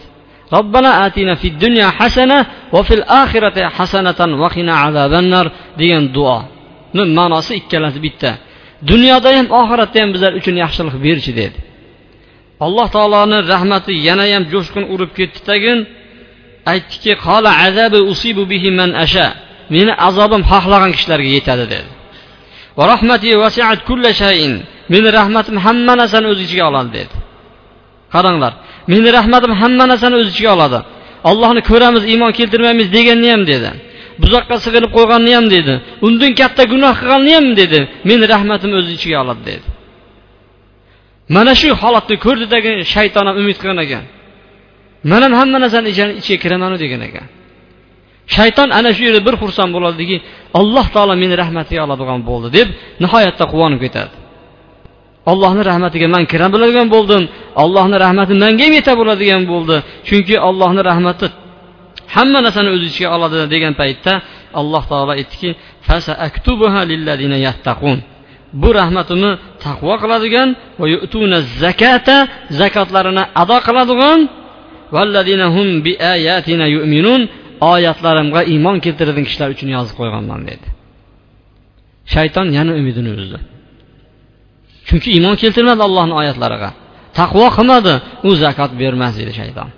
robbana 0.56 0.90
atina 1.06 1.34
fid 1.42 1.54
dunya 1.64 1.86
hasana 1.98 2.38
va 2.74 2.80
fil 2.88 3.04
oxirati 3.22 3.62
hasanatan 3.76 4.30
va 4.40 4.48
qina 4.54 4.74
azabannar 4.86 5.46
degan 5.80 6.04
duoni 6.16 7.12
ma'nosi 7.18 7.52
ikkalasi 7.60 7.98
bitta. 8.06 8.30
Dunyoda 8.90 9.30
ham 9.38 9.46
oxiratda 9.60 9.98
ham 10.02 10.10
bizlar 10.14 10.32
uchun 10.40 10.54
yaxshilik 10.62 10.96
berchi 11.06 11.32
dedi. 11.40 11.58
Alloh 12.66 12.86
taoloni 12.96 13.38
rahmati 13.52 13.92
yana 14.08 14.24
ham 14.32 14.44
jo'shqin 14.52 14.84
urib 14.94 15.10
ketdi 15.18 15.40
tagin. 15.48 15.78
Aytdiki 16.72 17.12
qola 17.26 17.50
azabi 17.66 18.00
usibu 18.12 18.42
bihi 18.52 18.68
man 18.78 18.90
asha. 19.04 19.26
Meni 19.74 19.92
azobim 20.08 20.42
xohlagan 20.50 20.90
kishilarga 20.96 21.30
yetadi 21.36 21.64
dedi. 21.74 21.90
Va 22.78 22.84
rahmati 22.92 23.28
vasiat 23.44 23.80
kulla 23.88 24.10
shayin. 24.20 24.52
Meni 24.92 25.08
rahmatim 25.18 25.56
hamma 25.64 25.92
narsani 26.00 26.26
o'z 26.32 26.40
ichiga 26.46 26.64
oladi 26.70 26.90
dedi. 26.98 27.14
Qaranglar 28.14 28.52
meni 28.92 29.08
rahmatim 29.18 29.52
hamma 29.60 29.84
narsani 29.92 30.16
o'z 30.20 30.28
ichiga 30.32 30.50
oladi. 30.56 30.78
Ollohni 31.30 31.60
ko'ramiz 31.70 32.02
iymon 32.12 32.32
keltirmaymiz 32.38 32.88
deganni 32.96 33.28
ham 33.34 33.42
dedi. 33.52 33.70
Buzoqqa 34.22 34.56
sig'inib 34.64 34.90
qo'yganni 34.96 35.32
ham 35.38 35.46
dedi. 35.56 35.74
Undan 36.06 36.32
katta 36.40 36.62
gunoh 36.72 36.94
qilganni 37.00 37.32
ham 37.38 37.46
dedi. 37.60 37.80
Meni 38.08 38.24
rahmatim 38.34 38.70
o'z 38.78 38.86
ichiga 38.96 39.18
oladi 39.24 39.42
dedi. 39.50 39.66
Mana 41.36 41.52
shu 41.60 41.68
holatni 41.82 42.16
ko'rdidagi 42.24 42.70
shayton 42.94 43.24
ham 43.28 43.36
umid 43.42 43.56
qilgan 43.60 43.78
ekan. 43.86 44.04
Man 45.10 45.20
ham 45.26 45.32
hamma 45.40 45.58
narsani 45.64 45.88
ichiga 46.20 46.38
kiramanu 46.44 46.76
degan 46.84 47.02
ekan. 47.08 47.26
Shayton 48.36 48.68
ana 48.78 48.90
shu 48.96 49.02
yerda 49.08 49.20
bir 49.28 49.34
xursand 49.42 49.70
bo'ladiki 49.76 50.16
alloh 50.60 50.86
taolo 50.94 51.14
meni 51.22 51.34
rahmatiga 51.42 51.80
oladigan 51.86 52.20
bo'ldi 52.30 52.48
deb 52.58 52.68
nihoyatda 53.02 53.44
quvonib 53.52 53.80
ketadi. 53.84 54.14
Allohni 55.30 55.62
rahmatiga 55.70 56.08
man 56.14 56.24
kira 56.32 56.46
biladigan 56.54 56.88
bo'ldim. 56.94 57.22
Allohni 57.62 57.96
rahmati 58.04 58.32
manga 58.44 58.64
ham 58.66 58.74
yeta 58.78 58.92
bo'ladigan 59.00 59.42
bo'ldi. 59.52 59.76
Chunki 60.08 60.34
allohni 60.48 60.82
rahmati 60.90 61.26
hamma 62.16 62.38
narsani 62.46 62.68
o'z 62.76 62.82
ichiga 62.90 63.08
oladi 63.16 63.38
degan 63.54 63.74
paytda 63.80 64.12
alloh 64.60 64.82
taolo 64.90 65.12
aytdiki 65.18 65.50
bu 68.62 68.68
rahmatimni 68.80 69.32
taqvo 69.64 69.94
qiladigan 70.02 70.48
va 70.80 70.86
zakata 71.62 72.16
zakotlarini 72.60 73.24
ado 73.42 73.56
qiladigan 73.66 74.20
oyatlarimga 77.72 78.40
iymon 78.52 78.76
keltiradigan 78.84 79.26
kishilar 79.28 79.48
uchun 79.54 79.68
yozib 79.76 79.94
qo'yganman 80.00 80.40
dedi. 80.50 80.66
Shayton 82.14 82.46
yana 82.58 82.72
umidini 82.80 83.10
uzdi. 83.18 83.38
chunki 84.87 85.09
iymon 85.15 85.35
keltirmadi 85.41 85.81
allohni 85.87 86.13
oyatlariga 86.21 86.69
taqvo 87.19 87.45
qilmadi 87.57 87.93
u 88.27 88.29
zakot 88.43 88.71
bermas 88.81 89.13
dedi 89.19 89.33
shayton 89.39 89.69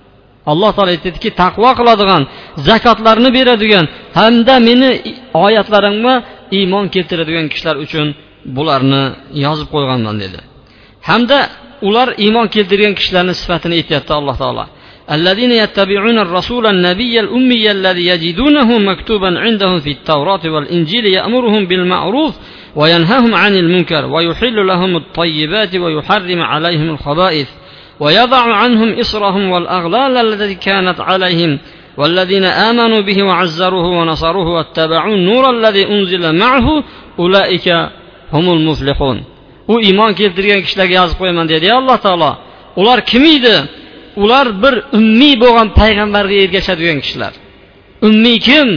alloh 0.51 0.69
taolo 0.75 0.89
aytadiki 0.95 1.29
taqvo 1.43 1.69
qiladigan 1.79 2.23
zakotlarni 2.69 3.29
beradigan 3.37 3.85
hamda 4.19 4.55
meni 4.67 4.89
oyatlarimga 5.45 6.13
iymon 6.59 6.85
keltiradigan 6.93 7.45
kishilar 7.51 7.75
uchun 7.85 8.07
bularni 8.57 9.03
yozib 9.45 9.67
qo'yganman 9.73 10.15
dedi 10.23 10.39
hamda 11.09 11.39
ular 11.87 12.07
iymon 12.25 12.47
keltirgan 12.55 12.93
kishilarni 12.99 13.33
sifatini 13.41 13.73
aytyapti 13.79 14.11
alloh 14.19 14.37
taolo 14.43 14.65
الذين 15.15 15.51
يتبعون 15.63 16.17
الرسول 16.25 16.63
النبي 16.75 17.19
الأمي 17.19 17.65
الذي 17.71 18.05
يجدونه 18.13 18.69
مكتوبا 18.89 19.39
عندهم 19.45 19.79
في 19.85 19.91
التوراة 19.97 20.43
والإنجيل 20.53 21.05
يأمرهم 21.05 21.61
بالمعروف 21.69 22.33
وينهاهم 22.75 23.35
عن 23.35 23.55
المنكر 23.55 24.05
ويحل 24.05 24.67
لهم 24.67 24.95
الطيبات 24.95 25.75
ويحرم 25.75 26.41
عليهم 26.41 26.89
الخبائث 26.89 27.47
ويضع 27.99 28.53
عنهم 28.55 28.99
إصرهم 28.99 29.51
والأغلال 29.51 30.17
التي 30.17 30.55
كانت 30.55 31.01
عليهم 31.01 31.59
والذين 31.97 32.43
آمنوا 32.43 33.01
به 33.01 33.23
وعزروه 33.23 33.87
ونصروه 33.87 34.47
واتبعوا 34.47 35.15
النور 35.15 35.49
الذي 35.49 35.87
أنزل 35.87 36.39
معه 36.39 36.83
أولئك 37.19 37.89
humul 38.31 38.59
muflihun 38.69 39.17
u 39.67 39.73
iymon 39.87 40.11
keltirgan 40.19 40.61
kishilarga 40.65 40.95
yozib 41.01 41.17
qo'yaman 41.21 41.45
dedi 41.53 41.67
alloh 41.79 41.97
taolo 42.05 42.31
ular 42.81 42.99
kim 43.11 43.23
edi 43.37 43.55
ular 44.23 44.47
bir 44.63 44.75
ummiy 44.97 45.35
bo'lgan 45.43 45.67
payg'ambarga 45.79 46.35
ergashadigan 46.43 46.97
kishilar 47.03 47.33
ummiy 48.07 48.37
kim 48.47 48.67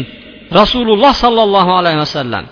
rasululloh 0.61 1.13
sollallohu 1.25 1.73
alayhi 1.81 2.01
vasallam 2.05 2.45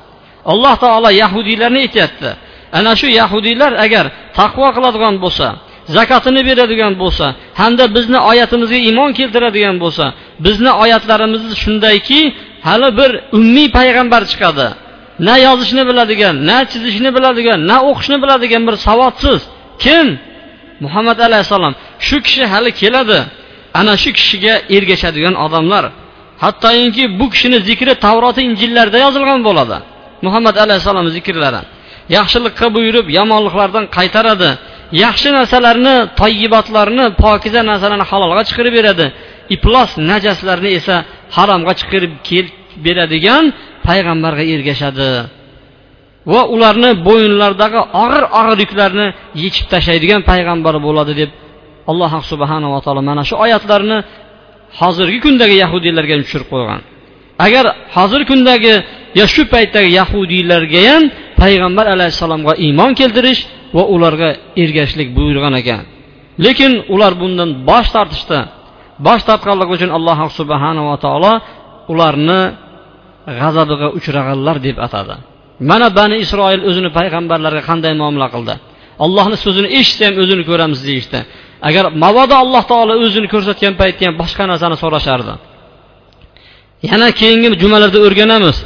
Alloh 0.52 0.76
taolo 0.84 1.10
yahudiylarni 1.24 1.80
aytyapti. 1.86 2.30
Ana 2.78 2.96
shu 3.00 3.08
yahudiylar 3.22 3.72
agar 3.86 4.06
taqvo 4.40 4.68
qiladigan 4.76 5.16
bo'lsa 5.24 5.48
zakotini 5.96 6.42
beradigan 6.50 6.94
bo'lsa 7.02 7.26
hamda 7.60 7.86
bizni 7.96 8.20
oyatimizga 8.32 8.80
iymon 8.88 9.12
keltiradigan 9.20 9.76
bo'lsa 9.84 10.06
bizni 10.46 10.72
oyatlarimiz 10.84 11.44
shundayki 11.64 12.20
hali 12.68 12.90
bir 13.00 13.12
ummiy 13.38 13.68
payg'ambar 13.78 14.22
chiqadi. 14.32 14.68
Na 15.28 15.36
yozishni 15.48 15.84
biladigan 15.90 16.36
na 16.50 16.58
chizishni 16.72 17.10
biladigan 17.16 17.60
na 17.70 17.78
o'qishni 17.90 18.18
biladigan 18.24 18.64
bir 18.68 18.76
savodsiz 18.88 19.42
kim? 19.84 20.08
Muhammad 20.84 21.20
alayhissalom. 21.28 21.74
Shu 22.08 22.18
kishi 22.26 22.44
hali 22.54 22.72
keladi. 22.82 23.20
Ana 23.80 23.94
shu 24.04 24.10
kishiga 24.18 24.54
ergashadigan 24.76 25.36
odamlar. 25.46 25.86
Hattoki 26.44 27.04
bu 27.20 27.26
kishini 27.34 27.60
zikri 27.68 27.94
tavroti 28.06 28.42
injillarda 28.50 28.98
yozilgan 29.06 29.40
bo'ladi. 29.48 29.78
Muhammad 30.26 30.56
alayhissalom 30.64 31.08
zikrlari. 31.16 31.62
Yaxshilikqa 32.18 32.68
buyurib 32.76 33.08
yomonliklardan 33.20 33.86
qaytaradi. 33.98 34.50
Yaxshi 35.04 35.30
narsalarni 35.38 35.96
toyibotlarni 36.22 37.06
pokiza 37.24 37.62
narsalarni 37.70 38.06
halolga 38.12 38.44
chiqarib 38.50 38.74
beradi. 38.80 39.06
Iflos 39.56 39.92
najaslarni 40.12 40.70
esa 40.80 40.96
haromga 41.38 41.74
chiqarib 41.80 42.14
beradigan 42.86 43.44
payg'ambarga 43.88 44.44
ergashadi. 44.56 45.10
Va 46.32 46.42
ularni 46.54 46.92
bo'yinlaridagi 47.08 47.80
og'ir 48.04 48.24
og'ir 48.40 48.58
yuklarni 48.64 49.08
yechib 49.44 49.66
tashlaydigan 49.74 50.22
payg'ambar 50.32 50.76
bo'ladi 50.88 51.14
deb 51.22 51.32
alloh 51.92 52.12
subhanava 52.32 52.80
taolo 52.86 53.02
mana 53.10 53.24
shu 53.30 53.36
oyatlarni 53.46 53.98
hozirgi 54.80 55.20
kundagi 55.26 55.56
yahudiylarga 55.64 56.16
tushirib 56.24 56.48
qo'ygan. 56.54 56.82
Agar 57.46 57.66
hozirgi 57.96 58.28
kundagi 58.32 58.74
yo 59.20 59.26
shu 59.34 59.44
paytdagi 59.54 59.90
yahudiylarga 60.00 60.82
ham 60.90 61.04
payg'ambar 61.42 61.86
alayhissalomga 61.96 62.54
iymon 62.66 62.92
keltirish 63.00 63.42
va 63.76 63.84
ularga 63.96 64.30
ergashishlik 64.64 65.10
buyurgan 65.18 65.54
ekan. 65.62 65.84
Lekin 66.46 66.72
ular 66.94 67.14
bundan 67.22 67.50
bosh 67.70 67.90
tortishdi. 67.96 68.40
Bosh 69.06 69.24
tortganligi 69.30 69.72
uchun 69.78 69.90
alloh 69.98 70.20
subhanava 70.40 70.96
taolo 71.06 71.34
ularni 71.94 72.42
g'azabiga 73.40 73.88
uchraganlar 73.98 74.58
deb 74.68 74.78
atadi. 74.86 75.16
Mana 75.70 75.88
bani 76.00 76.16
isroil 76.26 76.62
o'zini 76.70 76.90
payg'ambarlarga 76.98 77.62
qanday 77.70 77.94
muomala 78.02 78.28
qildi? 78.36 78.56
Allohni 79.06 79.38
so'zini 79.46 79.70
eshitsa 79.80 80.04
ham 80.08 80.16
o'zini 80.24 80.44
ko'ramiz 80.50 80.80
deyishdi. 80.88 81.20
Agar 81.68 81.86
mabodo 82.04 82.36
alloh 82.44 82.64
taolo 82.72 82.94
o'zini 83.06 83.28
ko'rsatgan 83.34 83.74
paytda 83.82 84.04
ham 84.08 84.16
boshqa 84.22 84.44
narsani 84.52 84.78
so'rashardi. 84.84 85.34
Yana 86.90 87.08
keyingi 87.20 87.48
jumalarda 87.64 88.00
o'rganamiz. 88.08 88.58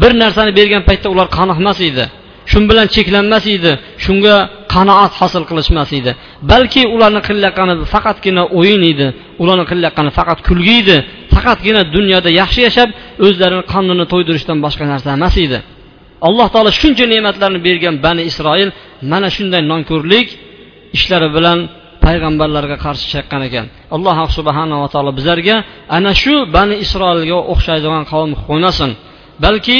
Bir 0.00 0.12
narsani 0.22 0.52
bergan 0.58 0.82
paytda 0.88 1.08
ular 1.14 1.28
qoniqmas 1.38 1.78
edi. 1.88 2.04
Shu 2.50 2.58
bilan 2.70 2.86
cheklanmas 2.94 3.44
edi. 3.56 3.72
Shunga 4.04 4.36
qanoat 4.74 5.12
hosil 5.20 5.44
qilishmas 5.50 5.90
edi. 5.98 6.12
Balki 6.50 6.82
ularni 6.94 7.20
qilayotgani 7.28 7.74
faqatgina 7.94 8.42
o'yin 8.58 8.82
edi. 8.92 9.06
Ularni 9.42 9.64
qilayotgani 9.70 10.10
faqat 10.18 10.38
kulgi 10.48 10.74
edi. 10.82 10.96
Faqatgina 11.34 11.82
dunyoda 11.96 12.30
yaxshi 12.40 12.60
yashab 12.68 12.88
o'zlarini 13.26 13.64
qonini 13.72 14.04
to'ydirishdan 14.12 14.58
boshqa 14.64 14.84
narsa 14.92 15.08
emas 15.18 15.36
edi. 15.46 15.58
Alloh 16.28 16.46
taolo 16.54 16.70
shuncha 16.80 17.04
ne'matlarni 17.12 17.60
bergan 17.68 17.94
bani 18.06 18.22
isroil 18.30 18.68
mana 19.12 19.28
shunday 19.36 19.62
nonko'rlik 19.72 20.28
ishlari 20.96 21.28
bilan 21.36 21.58
payg'ambarlarga 22.04 22.76
qarshi 22.84 23.06
chaqqan 23.14 23.42
ekan. 23.48 23.66
Alloh 23.96 24.16
subhanava 24.36 24.86
taolo 24.94 25.10
bizlarga 25.18 25.56
ana 25.96 26.12
shu 26.22 26.34
bani 26.56 26.74
isroilga 26.84 27.38
o'xshaydigan 27.52 28.04
qavm 28.12 28.30
qo'ymasin 28.48 28.90
balki 29.44 29.78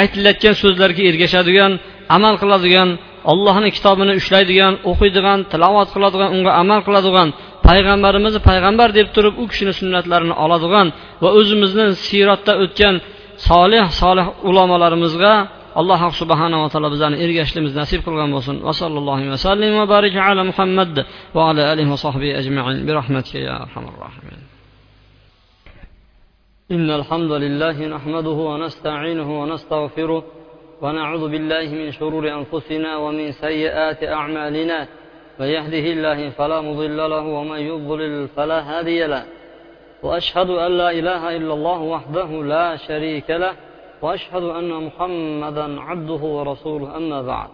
aytilayotgan 0.00 0.54
so'zlarga 0.62 1.02
ergashadigan 1.10 1.72
amal 2.16 2.34
qiladigan 2.42 2.88
allohni 3.32 3.68
kitobini 3.76 4.12
ushlaydigan 4.20 4.72
o'qiydigan 4.90 5.38
tilovat 5.52 5.88
qiladigan 5.94 6.28
unga 6.36 6.52
amal 6.62 6.80
qiladigan 6.86 7.28
payg'ambarimizni 7.68 8.40
payg'ambar 8.48 8.88
deb 8.98 9.08
turib 9.14 9.34
u 9.42 9.44
kishini 9.50 9.72
sunnatlarini 9.80 10.34
oladigan 10.44 10.86
va 11.22 11.28
o'zimizni 11.38 11.84
siyratda 12.06 12.52
o'tgan 12.64 12.94
solih 13.48 13.84
solih 14.02 14.26
ulamolarimizga 14.48 15.34
alloh 15.80 16.00
subhanava 16.20 16.66
taolo 16.72 16.88
bizlarni 16.94 17.16
ergashishimizni 17.24 17.78
nasib 17.82 18.00
qilgan 18.06 18.28
bo'lsin. 18.34 18.56
Va 18.68 18.72
sallallohu 18.80 19.24
vasallam 19.34 19.72
va 19.80 19.84
barik 19.94 20.14
ala 20.28 20.42
muhammad 20.50 20.94
va 21.36 21.42
ala 21.50 21.62
alihi 21.72 21.88
va 21.92 21.98
sahbihi 22.06 22.32
ajmain. 22.40 22.78
Bi 22.86 22.92
rahmatika 23.00 23.38
ya 23.48 23.54
arhamar 23.64 23.94
rohimin 24.04 24.45
إن 26.70 26.90
الحمد 26.90 27.32
لله 27.32 27.86
نحمده 27.86 28.30
ونستعينه 28.30 29.42
ونستغفره 29.42 30.22
ونعوذ 30.82 31.28
بالله 31.30 31.66
من 31.74 31.92
شرور 31.92 32.28
أنفسنا 32.28 32.96
ومن 32.96 33.32
سيئات 33.32 34.04
أعمالنا. 34.04 34.88
من 35.40 35.46
يهده 35.46 35.78
الله 35.78 36.30
فلا 36.30 36.60
مضل 36.60 36.96
له 37.10 37.24
ومن 37.26 37.58
يضلل 37.58 38.28
فلا 38.28 38.60
هادي 38.60 39.06
له. 39.06 39.24
وأشهد 40.02 40.50
أن 40.50 40.72
لا 40.78 40.90
إله 40.90 41.36
إلا 41.36 41.54
الله 41.54 41.80
وحده 41.80 42.30
لا 42.42 42.76
شريك 42.76 43.30
له. 43.30 43.52
وأشهد 44.02 44.42
أن 44.42 44.70
محمدا 44.86 45.80
عبده 45.80 46.22
ورسوله 46.36 46.96
أما 46.96 47.22
بعد. 47.22 47.48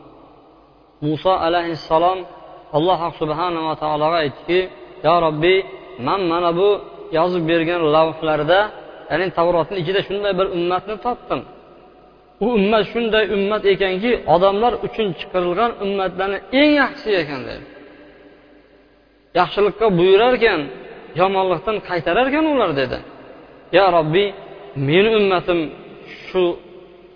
موسى 1.03 1.31
عليه 1.31 1.67
السلام 1.67 2.25
alloh 2.73 3.13
subhanava 3.21 3.77
taologa 3.77 4.17
aytdiki 4.25 4.61
yo 5.05 5.15
robbiy 5.27 5.59
man 6.07 6.21
mana 6.33 6.51
bu 6.57 6.69
yozib 7.19 7.43
bergan 7.51 7.81
ya'ni 9.13 9.27
tavrotni 9.39 9.77
ichida 9.83 10.01
shunday 10.09 10.33
bir 10.39 10.47
ummatni 10.57 10.95
topdim 11.07 11.41
u 12.45 12.47
ummat 12.59 12.85
shunday 12.93 13.25
ummat 13.37 13.63
ekanki 13.75 14.11
odamlar 14.35 14.73
uchun 14.87 15.09
chiqarilgan 15.19 15.71
ummatlarni 15.85 16.39
eng 16.61 16.71
yaxshisi 16.83 17.13
ekan 17.23 17.41
dedi 17.49 17.65
yaxshilikqa 19.39 19.87
buyurar 19.99 20.33
ekan 20.39 20.61
yomonlikdan 21.21 21.77
qaytarar 21.89 22.27
ekan 22.31 22.45
ular 22.53 22.71
dedi. 22.81 22.99
Yo 23.77 23.85
robbiy 23.97 24.29
meni 24.89 25.11
ummatim 25.19 25.59
shu 26.27 26.45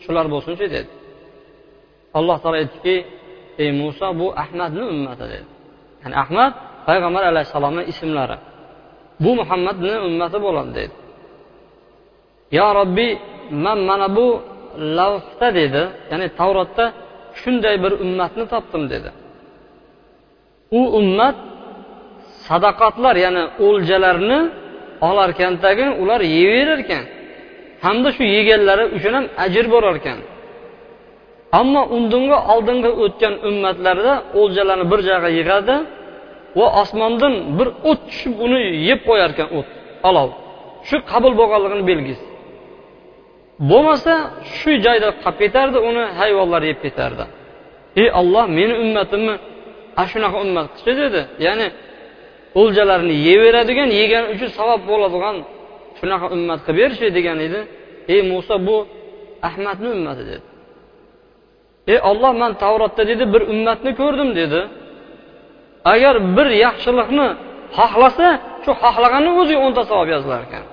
shular 0.02 0.26
bo'lsinchi 0.35 0.66
dedi. 0.74 0.90
Alloh 2.18 2.37
taolo 2.42 2.56
aytdiki 2.62 2.96
ey 3.62 3.70
muso 3.80 4.09
bu 4.20 4.26
ahmadni 4.42 4.85
ummati 4.92 5.24
dedi. 5.32 5.46
Ya'ni 6.02 6.16
ahmad 6.24 6.52
payg'ambar 6.88 7.22
alayhissalomni 7.30 7.82
ismlari 7.92 8.37
bu 9.24 9.30
muhammadni 9.40 9.94
ummati 10.09 10.38
bo'ladi 10.46 10.72
dedi. 10.80 10.94
Yo 12.50 12.66
robbiy 12.78 13.12
man 13.64 13.78
mana 13.88 14.09
bu 14.16 14.26
lavhda 14.98 15.48
dedi 15.61 15.82
ya'ni 16.11 16.26
tavrotda 16.38 16.85
shunday 17.40 17.76
bir 17.85 17.92
ummatni 18.04 18.44
topdim 18.52 18.82
dedi. 18.92 19.11
U 20.78 20.80
ummat 20.98 21.37
sadaqatlar 22.48 23.14
ya'ni 23.24 23.42
o'ljalarni 23.66 24.40
olarkandagi 25.09 25.87
ular 26.02 26.20
yeyverar 26.37 26.78
ekan 26.85 27.04
hamda 27.85 28.09
shu 28.16 28.24
yeganlari 28.37 28.85
uchun 28.96 29.12
ham 29.18 29.26
ajr 29.44 29.64
bo'lar 29.74 29.94
ekan 30.00 30.18
ammo 31.61 31.82
undinga 31.96 32.38
oldingi 32.54 32.90
o'tgan 33.04 33.35
ummatlarda 33.48 34.14
o'ljalarni 34.40 34.87
bir 34.92 35.00
joyga 35.09 35.30
yig'adi 35.38 35.76
va 36.59 36.66
osmondan 36.82 37.35
bir 37.59 37.68
o't 37.90 38.00
tushib 38.09 38.35
uni 38.44 38.61
yeb 38.88 39.00
qo'yar 39.09 39.30
ekan 39.35 39.48
o't 39.59 39.68
olov. 40.09 40.28
Shu 40.88 40.96
qabul 41.11 41.32
bo'lganligini 41.40 41.85
belgisi 41.90 42.25
bo'lmasa 43.70 44.14
shu 44.56 44.70
joyda 44.86 45.08
qolib 45.22 45.38
ketardi 45.42 45.78
uni 45.88 46.04
hayvonlar 46.18 46.62
yeb 46.70 46.78
ketardi. 46.84 47.24
Ey 48.00 48.08
olloh 48.20 48.46
meni 48.58 48.74
ummatimni 48.84 49.34
ana 50.00 50.06
shunaqa 50.12 50.38
ummat 50.44 50.66
qilchi 50.74 50.92
dedi. 51.02 51.20
Ya'ni 51.46 51.66
o'ljalarini 52.60 53.16
yeyveradigan 53.28 53.90
yegani 54.00 54.26
uchun 54.34 54.50
savob 54.58 54.80
bo'ladigan 54.90 55.36
shunaqa 55.98 56.26
ummat 56.36 56.60
qilib 56.66 56.78
berchi 56.80 57.06
degan 57.16 57.38
edi. 57.46 57.60
Ey 58.12 58.20
muso 58.32 58.56
bu 58.66 58.76
ahmadni 59.48 59.88
ummati 59.96 60.24
dedi. 60.30 60.46
Ey 61.92 61.98
olloh 62.10 62.32
man 62.42 62.52
tavrotda 62.62 63.02
dedi 63.10 63.24
bir 63.34 63.42
ummatni 63.52 63.90
ko'rdim 64.00 64.30
dedi. 64.40 64.60
Agar 65.92 66.14
bir 66.36 66.48
yaxshilikni 66.64 67.28
xohlasa 67.76 68.28
shu 68.64 68.72
xohlaganni 68.82 69.30
o'ziga 69.40 69.60
o'nta 69.66 69.82
savob 69.90 70.08
yozilar 70.14 70.40
ekan. 70.48 70.64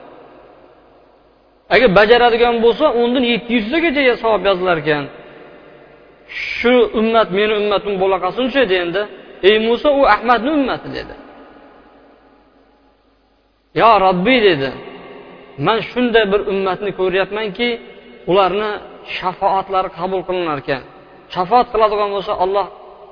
Agar 1.73 1.89
bajaradigan 1.99 2.55
bo'lsa 2.65 2.85
undan 3.01 3.23
yetti 3.33 3.49
yuztagacha 3.57 4.13
savob 4.23 4.41
yozilar 4.49 4.77
ekan 4.83 5.03
shu 6.57 6.75
ummat 6.99 7.29
meni 7.37 7.53
ummatim 7.61 7.93
bo'la 8.01 8.17
qolsinchi 8.25 8.59
endi 8.83 9.01
ey 9.49 9.57
muso 9.67 9.89
u 9.99 10.01
ahmadni 10.15 10.51
ummati 10.57 10.87
dedi. 10.97 11.15
Yo 13.81 13.89
robbiy 14.05 14.39
dedi. 14.49 14.69
Man 15.65 15.79
shunday 15.89 16.25
bir 16.33 16.41
ummatni 16.51 16.91
ko'ryapmanki 16.99 17.69
ularni 18.31 18.71
shafoatlari 19.17 19.89
qabul 19.99 20.21
qilinar 20.27 20.57
ekan 20.63 20.81
shafoat 21.33 21.67
qiladigan 21.73 22.09
bo'lsa 22.15 22.33
olloh 22.43 22.67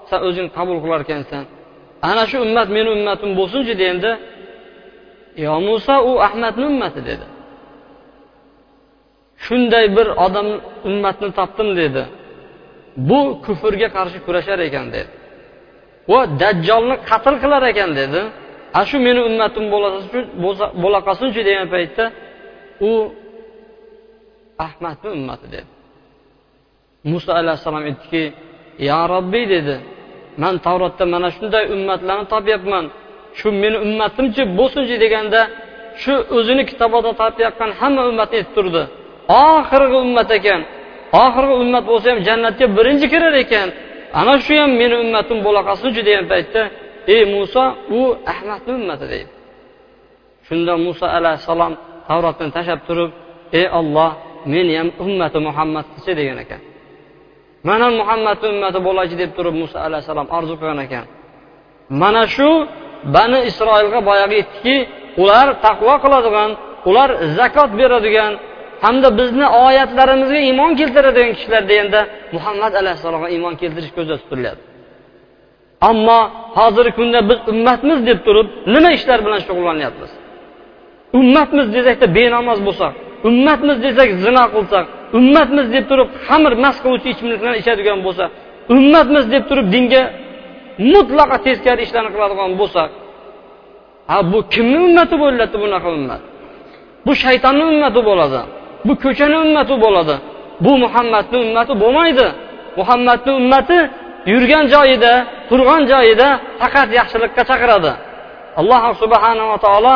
san 0.10 0.20
o'zing 0.28 0.48
qabul 0.58 0.78
qilar 0.84 1.02
ekansan 1.06 1.44
ana 2.10 2.24
shu 2.30 2.38
ummat 2.46 2.68
meni 2.76 2.90
ummatim 2.98 3.32
bo'lsinchi 3.40 3.74
deganda 3.82 4.12
yo 5.46 5.54
muso 5.68 5.96
u 6.10 6.12
ahmadni 6.28 6.66
ummati 6.72 7.02
dedi. 7.10 7.28
Shunday 9.46 9.86
bir 9.98 10.08
odam 10.26 10.48
ummatni 10.90 11.30
topdim 11.40 11.70
dedi. 11.82 12.04
Bu 13.10 13.20
kufrga 13.46 13.88
qarshi 13.98 14.20
kurashar 14.26 14.60
ekan 14.68 14.88
dedi. 14.96 15.10
Va 16.12 16.20
dajjolni 16.42 16.96
qatl 17.10 17.36
qilar 17.44 17.64
ekan 17.72 17.92
dedi. 18.02 18.22
Ana 18.78 18.86
shu 18.90 18.98
meni 19.08 19.22
ummatim 19.30 19.66
bo'la 20.84 21.00
qolsinchi 21.08 21.42
degan 21.50 21.68
paytda 21.74 22.06
u 22.90 22.92
ahmadni 24.66 25.10
ummati 25.18 25.48
dedi. 25.56 25.70
Muso 27.12 27.32
alayhissalom 27.40 27.84
aytdiki 27.90 28.24
yo 28.90 29.00
robbiy 29.14 29.46
dedi. 29.56 29.76
Man 30.42 30.56
tavrotda 30.66 31.06
mana 31.14 31.30
shunday 31.36 31.64
ummatlarni 31.76 32.26
topyapman. 32.34 32.86
Shu 33.40 33.48
meni 33.64 33.78
ummatimchi 33.86 34.42
bo'lsinchi 34.60 34.96
deganda 35.04 35.42
shu 36.02 36.14
o'zini 36.38 36.64
kitobida 36.70 37.02
topayotgan 37.10 37.72
hamma 37.80 38.02
ummatni 38.12 38.36
aytib 38.40 38.54
turdi. 38.58 38.84
Oxirgi 39.40 39.98
ummat 40.06 40.30
ekan. 40.38 40.62
Oxirgi 41.24 41.56
ummat 41.64 41.84
bo'lsa 41.92 42.08
ham 42.12 42.20
jannatga 42.28 42.66
birinchi 42.78 43.08
kirar 43.14 43.36
ekan. 43.44 43.68
Ana 44.20 44.34
shu 44.46 44.54
ham 44.62 44.72
meni 44.82 44.96
ummatim 45.04 45.38
bo'la 45.46 45.62
qolsinchi 45.70 46.02
degan 46.08 46.26
paytda 46.32 46.62
ey 47.14 47.22
muso 47.36 47.64
u 47.98 48.00
ahmadni 48.34 48.72
ummati 48.80 49.06
deydi. 49.14 49.32
Shunda 50.48 50.74
muso 50.86 51.06
alayhissalom 51.18 51.74
tavrotni 52.08 52.48
tashlab 52.56 52.82
turib 52.88 53.12
ey 53.60 53.66
olloh 53.80 54.12
meni 54.54 54.74
ham 54.80 54.90
ummati 55.06 55.40
muhammad 55.48 55.86
qilchi 55.94 56.14
degan 56.20 56.38
ekan. 56.46 56.62
Mana 57.68 57.88
muhammadni 58.00 58.48
ummati 58.54 58.80
bo'laychi 58.88 59.16
deb 59.22 59.32
turib 59.38 59.56
muso 59.62 59.78
alayhissalom 59.88 60.28
orzu 60.38 60.54
qilgan 60.60 60.80
ekan. 60.88 61.06
Mana 62.02 62.24
shu 62.36 62.50
bani 63.16 63.40
isroilga 63.50 64.00
boyagi 64.10 64.36
aytdiki 64.42 64.76
ular 65.22 65.48
taqvo 65.66 65.94
qiladigan 66.04 66.50
ular 66.90 67.10
zakot 67.38 67.70
beradigan 67.80 68.32
hamda 68.86 69.10
bizni 69.20 69.46
oyatlarimizga 69.66 70.40
iymon 70.48 70.72
keltiradigan 70.80 71.32
kishilar 71.38 71.64
deganda 71.72 72.00
muhammad 72.36 72.74
alayhissalomga 72.82 73.30
iymon 73.36 73.54
keltirish 73.62 73.94
ko'zda 73.98 74.16
tutilyapti. 74.22 74.66
Ammo 75.90 76.20
hozirgi 76.58 76.92
kunda 77.00 77.20
biz 77.30 77.40
ummatmiz 77.52 78.00
deb 78.10 78.20
turib 78.26 78.48
nima 78.74 78.90
ishlar 78.98 79.20
bilan 79.26 79.40
shug'ullanyapmiz? 79.48 80.12
Ummatmiz 81.20 81.68
desakda 81.76 82.08
benamoz 82.18 82.60
bo'lsak 82.68 82.94
ummatmiz 83.30 83.78
desak 83.86 84.10
zino 84.24 84.44
qilsak 84.56 84.86
ummatmiz 85.18 85.68
deb 85.76 85.86
turib 85.92 86.10
xamir 86.28 86.54
mast 86.64 86.80
qiluvchi 86.84 87.10
ichimliklarni 87.14 87.58
ichadigan 87.64 88.00
bo'lsa 88.06 88.26
ummatmiz 88.76 89.26
deb 89.34 89.44
turib 89.50 89.68
dinga 89.76 90.02
mutlaqo 90.94 91.38
teskari 91.46 91.82
ishlarni 91.88 92.12
qiladigan 92.16 92.52
bo'lsak 92.62 92.90
ha 94.10 94.18
bu 94.32 94.40
kimni 94.54 94.80
ummati 94.88 95.16
bo'lyapti 95.24 95.58
bunaqa 95.64 95.90
ummat? 95.98 96.22
Bu 97.06 97.12
shaytonni 97.24 97.64
ummati 97.74 98.02
bo'ladi. 98.10 98.42
Bu 98.88 98.94
ko'chani 99.04 99.38
ummati 99.46 99.76
bo'ladi. 99.86 100.16
Bu 100.66 100.72
muhammadni 100.84 101.38
ummati 101.46 101.74
bo'lmaydi. 101.84 102.28
Muhammadni 102.80 103.32
ummati 103.40 103.80
yurgan 104.34 104.66
joyida 104.74 105.14
turgan 105.50 105.82
joyida 105.92 106.28
faqat 106.62 106.90
yaxshilikka 107.00 107.42
chaqiradi. 107.50 107.92
Alloh 108.60 108.84
subhanava 109.02 109.58
taolo 109.66 109.96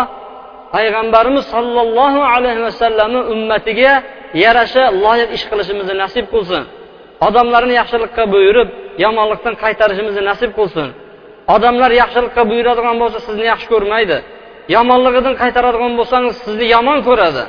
payg'ambarimiz 0.75 1.45
sollallohu 1.53 2.21
alayhi 2.33 2.61
vasallamni 2.67 3.21
ummatiga 3.33 3.93
yarasha 4.43 4.83
loyiq 5.03 5.29
ish 5.37 5.45
qilishimizni 5.49 5.95
nasib 6.03 6.25
qilsin. 6.33 6.63
Odamlarni 7.27 7.73
yaxshilikqa 7.81 8.23
buyurib 8.33 8.69
yomonlikdan 9.05 9.55
qaytarishimizni 9.63 10.23
nasib 10.31 10.51
qilsin. 10.59 10.87
Odamlar 11.55 11.91
yaxshilikqa 12.01 12.41
buyuradigan 12.51 12.95
bo'lsa 13.01 13.19
sizni 13.27 13.45
yaxshi 13.51 13.67
ko'rmaydi. 13.73 14.17
Yomonligidan 14.75 15.35
qaytaradigan 15.41 15.93
bo'lsangiz 15.99 16.35
sizni 16.45 16.65
yomon 16.75 16.99
ko'radi. 17.07 17.43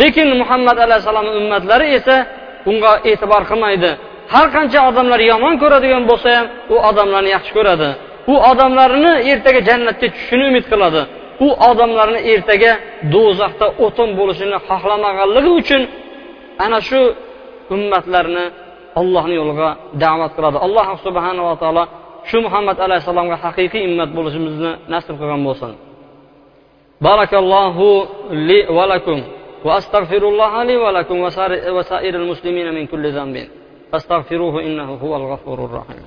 Lekin 0.00 0.28
muhammad 0.40 0.76
alayhissalomni 0.86 1.32
ummatlari 1.40 1.86
esa 1.98 2.16
bunga 2.66 2.92
e'tibor 3.10 3.42
qilmaydi. 3.50 3.90
Har 4.34 4.46
qancha 4.56 4.80
odamlar 4.90 5.20
yomon 5.32 5.54
ko'radigan 5.62 6.02
bo'lsa 6.10 6.28
ham 6.36 6.46
u 6.74 6.76
odamlarni 6.88 7.30
yaxshi 7.36 7.52
ko'radi. 7.58 7.88
U 8.32 8.34
odamlarni 8.50 9.12
ertaga 9.30 9.60
jannatga 9.68 10.06
tushishini 10.12 10.44
umid 10.50 10.64
qiladi. 10.72 11.02
U 11.46 11.48
odamlarni 11.70 12.20
ertaga 12.32 12.72
do'zaxda 13.14 13.66
o'tin 13.84 14.08
bo'lishini 14.18 14.56
xohlamaganligi 14.68 15.50
uchun 15.60 15.82
ana 16.64 16.78
shu 16.88 17.00
ummatlarni 17.74 18.44
allohni 19.00 19.34
yo'liga 19.40 19.70
da'vat 20.04 20.32
qiladi. 20.36 20.58
Alloh 20.66 20.86
subhanava 21.06 21.54
taolo 21.62 21.84
shu 22.30 22.38
muhammad 22.46 22.76
alayhissalomga 22.86 23.36
haqiqiy 23.44 23.82
ummat 23.90 24.10
bo'lishimizni 24.16 24.72
nasib 24.92 25.14
qilgan 25.20 25.42
bo'lsin. 25.48 25.72
Barakallohu 27.06 27.88
li 28.48 28.58
va 28.76 28.84
lakum. 28.92 29.20
وأستغفر 29.64 30.22
الله 30.28 30.62
لي 30.68 30.76
ولكم 30.76 31.16
وسائر 31.76 32.14
المسلمين 32.22 32.74
من 32.74 32.86
كل 32.86 33.04
ذنب. 33.12 33.36
فاستغفروه 33.92 34.54
إنه 34.62 34.88
هو 34.94 35.16
الغفور 35.16 35.58
الرحيم. 35.64 36.04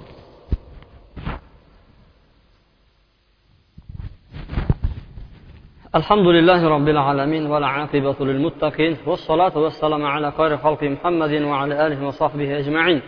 الحمد 5.96 6.28
لله 6.28 6.62
رب 6.76 6.88
العالمين 6.96 7.44
والعاقبة 7.52 8.20
للمتقين 8.20 8.94
والصلاة 9.08 9.56
والسلام 9.58 10.04
على 10.06 10.32
خير 10.32 10.58
خلق 10.58 10.82
محمد 10.84 11.34
وعلى 11.50 11.88
آله 11.88 12.00
وصحبه 12.08 12.50
أجمعين. 12.62 13.02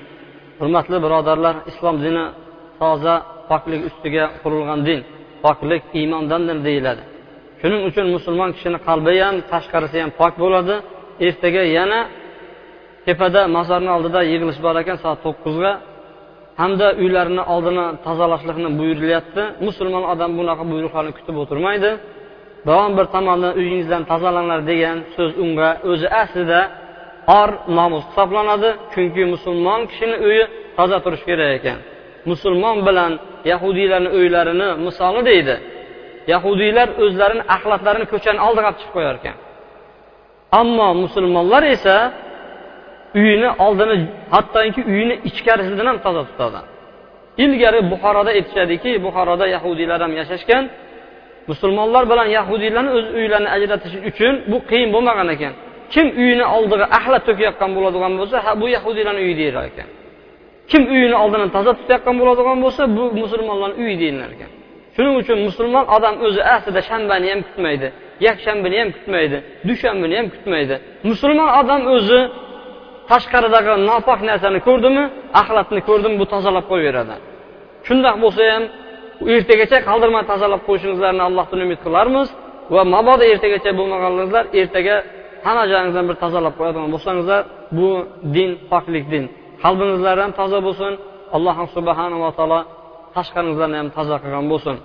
Hurmatli 0.59 0.97
birodarlar 1.03 1.55
islom 1.71 1.95
dini 2.03 2.25
toza 2.79 3.15
poklik 3.49 3.81
ustiga 3.89 4.25
qurilgan 4.43 4.79
din 4.87 4.99
poklik 5.45 5.83
iymondandir 5.99 6.57
deyiladi. 6.67 7.03
Shuning 7.61 7.81
uchun 7.89 8.05
musulmon 8.15 8.49
kishini 8.55 8.79
qalbi 8.87 9.13
ham 9.25 9.35
tashqarisi 9.51 9.97
ham 10.03 10.11
pok 10.19 10.33
bo'ladi. 10.43 10.75
Ertaga 11.27 11.63
yana 11.77 11.99
tepada 13.05 13.41
mozorni 13.57 13.89
oldida 13.97 14.21
yig'ilish 14.31 14.59
bor 14.65 14.75
ekan 14.83 14.97
soat 15.03 15.19
to'qqizga. 15.25 15.71
Hamda 16.61 16.87
uylarini 17.03 17.43
oldini 17.53 17.85
tozalashlikni 18.05 18.69
buyurilyapti. 18.79 19.41
Musulmon 19.67 20.03
odam 20.13 20.31
bunaqa 20.39 20.63
buyruqlarni 20.71 21.11
kutib 21.17 21.35
o'tirmaydi. 21.43 21.91
Biron 22.67 22.91
bir 22.97 23.05
tomondan 23.15 23.53
uyingizdan 23.59 24.03
tozalanglar 24.11 24.59
degan 24.71 24.97
so'z 25.15 25.31
unga 25.43 25.69
o'zi 25.91 26.07
aslida 26.21 26.61
or 27.39 27.49
nomus 27.77 28.03
hisoblanadi. 28.09 28.69
Chunki 28.93 29.23
musulmon 29.33 29.81
kishini 29.89 30.17
uyi 30.27 30.43
toza 30.77 30.97
turishi 31.03 31.25
kerak 31.29 31.51
ekan. 31.57 31.79
Musulmon 32.31 32.77
bilan 32.87 33.11
yahudiylarni 33.51 34.09
uylarini 34.19 34.69
misoli 34.85 35.21
deydi. 35.31 35.55
Yahudiylar 36.31 36.87
o'zlarini 37.03 37.43
axlatlarini 37.55 38.05
ko'chani 38.13 38.39
oldiga 38.47 38.67
olib 38.69 38.77
chiqib 38.79 38.93
qo'yar 38.97 39.15
ekan. 39.19 39.37
Ammo 40.61 40.87
musulmonlar 41.03 41.63
esa 41.75 41.95
uyini 43.19 43.49
oldini 43.65 43.95
hattoki 44.33 44.81
uyini 44.91 45.15
ichkarisidan 45.29 45.85
ham 45.91 45.97
toza 46.05 46.23
tutadi. 46.29 46.59
Ilgari 47.43 47.79
buxoroda 47.91 48.31
aytishadiki 48.37 48.91
buxoroda 49.05 49.45
yahudiylar 49.55 49.99
ham 50.05 50.13
yashashgan. 50.21 50.63
Musulmonlar 51.51 52.03
bilan 52.11 52.27
yahudiylarni 52.37 52.91
o'z 52.97 53.07
uylarini 53.19 53.49
ajratish 53.55 53.95
uchun 54.09 54.33
bu 54.51 54.57
qiyin 54.69 54.89
bo'lmagan 54.95 55.29
ekan. 55.35 55.53
Kim 55.93 56.07
uyini 56.21 56.45
oldiga 56.55 56.85
axlat 56.97 57.23
to'kayotgan 57.29 57.71
bo'ladigan 57.77 58.13
bo'lsa 58.19 58.37
ha 58.45 58.51
bu 58.61 58.65
yahudiylarni 58.75 59.21
uyi 59.25 59.35
deyilar 59.41 59.63
ekan. 59.71 59.87
Kim 60.71 60.83
uyini 60.93 61.15
oldini 61.23 61.47
toza 61.55 61.71
tutayotgan 61.79 62.15
bo'ladigan 62.21 62.57
bo'lsa 62.65 62.81
bu 62.97 63.03
musulmonlarni 63.21 63.75
uyi 63.83 63.95
deyilar 64.01 64.29
ekan. 64.35 64.51
Shuning 64.95 65.15
uchun 65.21 65.37
musulmon 65.47 65.85
odam 65.95 66.15
o'zi 66.25 66.41
aslida 66.55 66.81
shanbani 66.89 67.27
ham 67.31 67.41
kutmaydi 67.47 67.87
yakshanbani 68.27 68.77
ham 68.81 68.89
kutmaydi 68.97 69.37
dushanbani 69.67 70.15
ham 70.19 70.27
kutmaydi. 70.35 70.75
Musulmon 71.09 71.49
odam 71.61 71.81
o'zi 71.95 72.19
tashqaridagi 73.11 73.73
nopok 73.89 74.19
narsani 74.29 74.59
ko'rdimi 74.67 75.03
axlatni 75.41 75.81
ko'rdimi 75.89 76.15
bu 76.21 76.25
tozalab 76.33 76.65
qo'yaveradi 76.71 77.15
shundoq 77.87 78.15
bo'lsa 78.23 78.41
ham 78.53 78.63
ertagacha 79.35 79.77
qaldirmay 79.89 80.23
tozalab 80.31 80.61
qo'yishingizlarni 80.67 81.23
allohdan 81.29 81.59
umid 81.65 81.79
qilarmiz 81.85 82.27
va 82.73 82.81
mabodo 82.95 83.23
ertagacha 83.33 83.71
bo'lmaganlaringizlar 83.79 84.45
ertaga 84.61 84.95
hamma 85.45 85.63
joyingizdan 85.71 86.05
bir 86.09 86.17
tozalab 86.23 86.53
qo'yadigan 86.59 86.89
bo'lsangizlar 86.95 87.41
bu 87.77 87.89
din 88.35 88.51
poklik 88.71 89.05
din. 89.13 89.25
Qalbingizlar 89.63 90.15
ham 90.23 90.31
toza 90.39 90.59
bo'lsin. 90.67 90.93
Alloh 91.35 91.57
subhanava 91.75 92.29
taolo 92.37 92.59
tashqaringizlarni 93.15 93.77
ham 93.81 93.89
toza 93.97 94.15
qilgan 94.23 94.45
bo'lsin. 94.51 94.77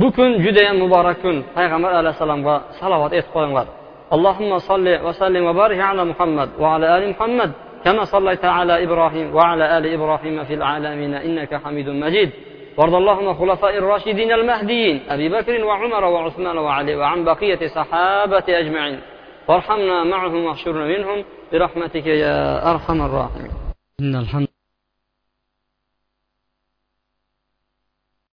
Bu 0.00 0.06
kun 0.16 0.30
judayam 0.44 0.76
muborak 0.84 1.18
kun. 1.24 1.36
Payg'ambar 1.56 1.92
alayhissalomga 2.00 2.54
salovat 2.80 3.12
aytib 3.16 3.32
qo'yinglar 3.36 3.68
اللهم 4.16 4.58
صل 4.70 4.88
وسلم 5.06 5.44
وبارك 5.48 5.80
على 5.90 6.04
محمد 6.10 6.48
وعلى 6.62 6.86
ال 6.96 7.10
محمد 7.12 7.50
كما 7.84 8.04
صليت 8.14 8.44
على 8.44 8.84
إبراهيم 8.84 9.26
وعلى 9.36 9.64
ال 9.78 9.84
إبراهيم 9.96 10.36
في 10.48 10.54
العالمين 10.54 11.14
انك 11.14 11.54
حميد 11.64 11.88
مجيد 11.88 12.30
وارض 12.78 12.94
اللهم 12.94 13.28
خلفاء 13.40 13.74
الراشدين 13.78 14.32
المهديين 14.38 14.96
ابي 15.14 15.28
بكر 15.28 15.64
وعمر 15.64 16.04
وعثمان 16.04 16.58
وعلي 16.58 16.94
وعن 17.00 17.18
بقيه 17.24 17.60
صحابه 17.78 18.44
اجمعين 18.48 19.00
وارحمنا 19.48 20.04
معهم 20.12 20.44
واحشرنا 20.44 20.84
منهم 20.94 21.18
برحمتك 21.52 22.06
يا 22.06 22.36
ارحم 22.70 22.98
الراحمين 23.08 23.50
ان 24.00 24.14
الحمد 24.22 24.48